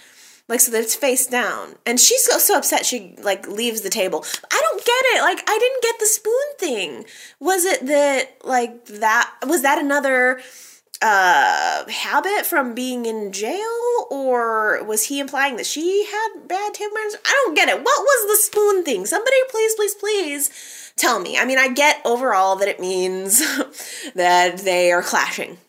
[0.49, 1.75] like so that it's face down.
[1.85, 4.25] And she's so, upset she like leaves the table.
[4.51, 5.21] I don't get it.
[5.21, 7.05] Like i didn't get the spoon thing.
[7.39, 10.41] Was it that like that was that another
[11.01, 14.07] uh habit from being in jail?
[14.09, 17.77] Or was he implying that she had bad table manners i don't get it.
[17.77, 19.05] What was the spoon thing?
[19.05, 21.37] Somebody please please please tell me.
[21.37, 23.39] I mean i get overall that it means
[24.15, 25.59] that they are clashing.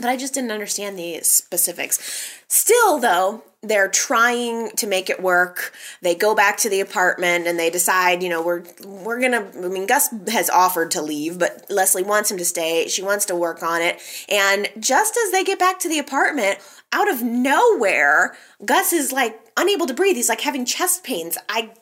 [0.00, 2.00] But i just didn't understand the specifics.
[2.48, 5.72] Still though they're trying to make it work.
[6.00, 9.50] They go back to the apartment and they decide, you know, we're we're gonna.
[9.56, 12.86] I mean, Gus has offered to leave, but Leslie wants him to stay.
[12.88, 14.00] She wants to work on it.
[14.28, 16.58] And just as they get back to the apartment,
[16.92, 20.16] out of nowhere, Gus is like unable to breathe.
[20.16, 21.36] He's like having chest pains.
[21.48, 21.72] I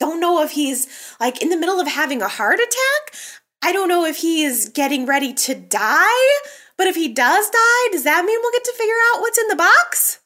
[0.00, 3.14] don't know if he's like in the middle of having a heart attack.
[3.62, 6.30] I don't know if he is getting ready to die.
[6.78, 9.48] But if he does die, does that mean we'll get to figure out what's in
[9.48, 10.20] the box?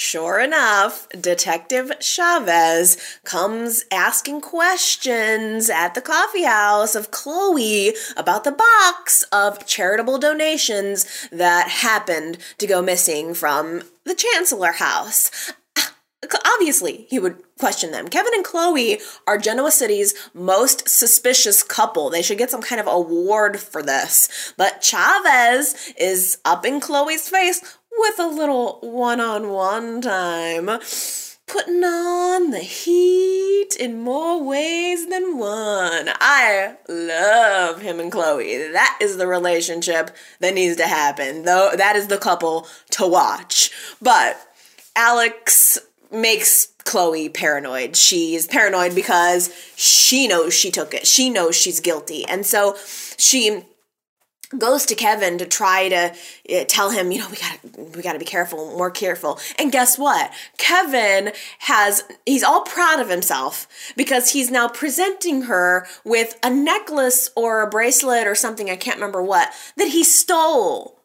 [0.00, 8.52] Sure enough, Detective Chavez comes asking questions at the coffee house of Chloe about the
[8.52, 15.52] box of charitable donations that happened to go missing from the Chancellor house.
[15.76, 15.92] Ah,
[16.54, 18.06] obviously, he would question them.
[18.06, 22.08] Kevin and Chloe are Genoa City's most suspicious couple.
[22.08, 24.54] They should get some kind of award for this.
[24.56, 30.66] But Chavez is up in Chloe's face with a little one on one time,
[31.46, 36.10] putting on the heat in more ways than one.
[36.20, 38.70] I love him and Chloe.
[38.72, 43.70] That is the relationship that needs to happen, though, that is the couple to watch.
[44.00, 44.40] But
[44.94, 45.78] Alex
[46.10, 47.96] makes Chloe paranoid.
[47.96, 51.06] She's paranoid because she knows she took it.
[51.06, 52.24] She knows she's guilty.
[52.26, 52.76] And so
[53.16, 53.64] she
[54.56, 56.14] goes to Kevin to try to
[56.54, 59.38] uh, tell him, you know, we got we got to be careful, more careful.
[59.58, 60.32] And guess what?
[60.56, 67.30] Kevin has he's all proud of himself because he's now presenting her with a necklace
[67.36, 70.98] or a bracelet or something I can't remember what that he stole.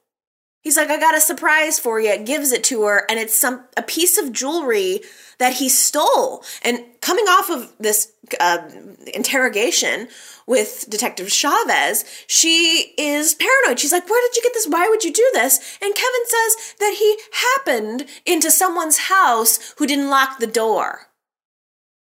[0.62, 2.18] He's like, I got a surprise for you.
[2.20, 5.02] Gives it to her, and it's some a piece of jewelry
[5.40, 6.44] that he stole.
[6.64, 8.70] And coming off of this uh,
[9.14, 10.08] interrogation
[10.48, 13.80] with Detective Chavez, she is paranoid.
[13.80, 14.68] She's like, Where did you get this?
[14.68, 15.78] Why would you do this?
[15.82, 21.08] And Kevin says that he happened into someone's house who didn't lock the door.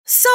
[0.05, 0.29] So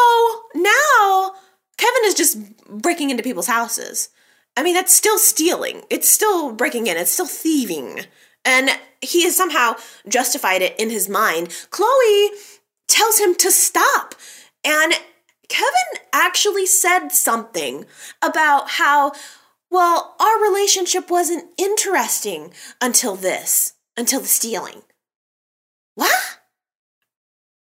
[0.55, 1.35] now
[1.77, 2.39] Kevin is just
[2.69, 4.11] breaking into people's houses.
[4.57, 5.83] I mean, that's still stealing.
[5.91, 6.97] It's still breaking in.
[6.97, 8.03] It's still thieving.
[8.45, 8.71] And
[9.01, 9.75] he has somehow
[10.09, 11.49] justified it in his mind.
[11.71, 12.31] Chloe
[12.89, 14.15] tells him to stop.
[14.65, 14.95] And
[15.49, 17.87] Kevin actually said something
[18.23, 19.13] about how,
[19.71, 24.83] well, our relationship wasn't interesting until this, until the stealing.
[25.95, 26.39] What?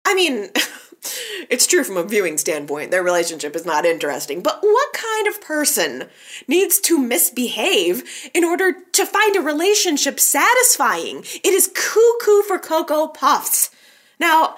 [0.05, 0.51] I mean,
[1.51, 5.41] it's true from a viewing standpoint, their relationship is not interesting, but what kind of
[5.41, 6.09] person
[6.47, 11.25] needs to misbehave in order to find a relationship satisfying?
[11.43, 13.71] It is cuckoo for Cocoa Puffs.
[14.19, 14.57] Now,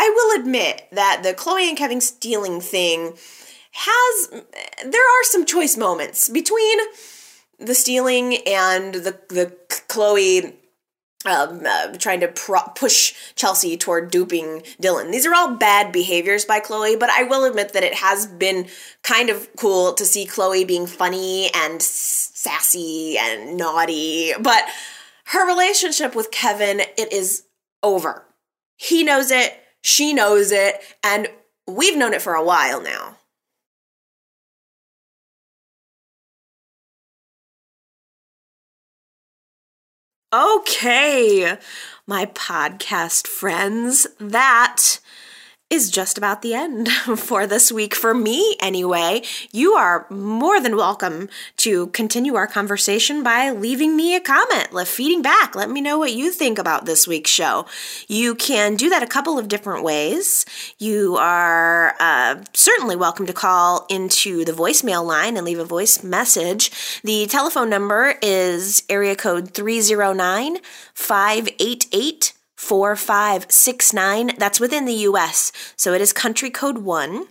[0.00, 3.14] I will admit that the Chloe and Kevin stealing thing
[3.72, 4.28] has
[4.86, 6.78] there are some choice moments between
[7.58, 9.56] the stealing and the the
[9.88, 10.54] Chloe
[11.26, 15.10] um, uh, trying to pro- push Chelsea toward duping Dylan.
[15.10, 18.68] These are all bad behaviors by Chloe, but I will admit that it has been
[19.02, 24.32] kind of cool to see Chloe being funny and sassy and naughty.
[24.40, 24.62] But
[25.24, 27.42] her relationship with Kevin, it is
[27.82, 28.24] over.
[28.76, 29.60] He knows it.
[29.82, 31.28] She knows it, and
[31.66, 33.16] we've known it for a while now.
[40.30, 41.56] Okay,
[42.06, 44.98] my podcast friends, that
[45.70, 47.94] is just about the end for this week.
[47.94, 54.16] For me, anyway, you are more than welcome to continue our conversation by leaving me
[54.16, 55.54] a comment, feeding back.
[55.54, 57.66] Let me know what you think about this week's show.
[58.06, 60.46] You can do that a couple of different ways.
[60.78, 66.02] You are uh, certainly welcome to call into the voicemail line and leave a voice
[66.02, 67.00] message.
[67.02, 70.58] The telephone number is area code 309
[70.94, 74.32] 588 4569.
[74.36, 75.52] That's within the US.
[75.76, 77.26] So it is country code 1.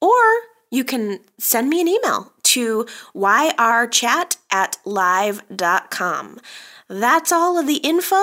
[0.00, 0.14] Or
[0.70, 2.86] you can send me an email to
[3.16, 6.38] yrchat at live.com.
[6.88, 8.22] That's all of the info.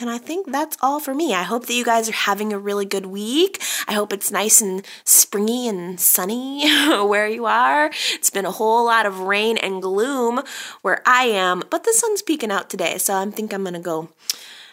[0.00, 1.34] And I think that's all for me.
[1.34, 3.60] I hope that you guys are having a really good week.
[3.88, 6.70] I hope it's nice and springy and sunny
[7.04, 7.90] where you are.
[8.12, 10.42] It's been a whole lot of rain and gloom
[10.82, 14.08] where I am, but the sun's peeking out today, so I think I'm to go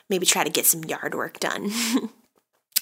[0.09, 1.71] maybe try to get some yard work done.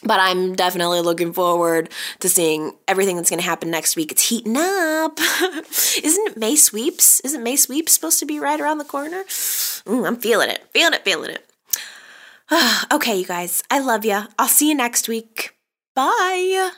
[0.05, 1.89] but I'm definitely looking forward
[2.19, 4.11] to seeing everything that's going to happen next week.
[4.11, 5.17] It's heating up.
[6.03, 7.19] Isn't it May sweeps?
[7.21, 9.23] Isn't May sweeps supposed to be right around the corner?
[9.89, 10.63] Ooh, I'm feeling it.
[10.71, 11.45] Feeling it, feeling it.
[12.91, 14.21] okay, you guys, I love you.
[14.37, 15.55] I'll see you next week.
[15.95, 16.73] Bye.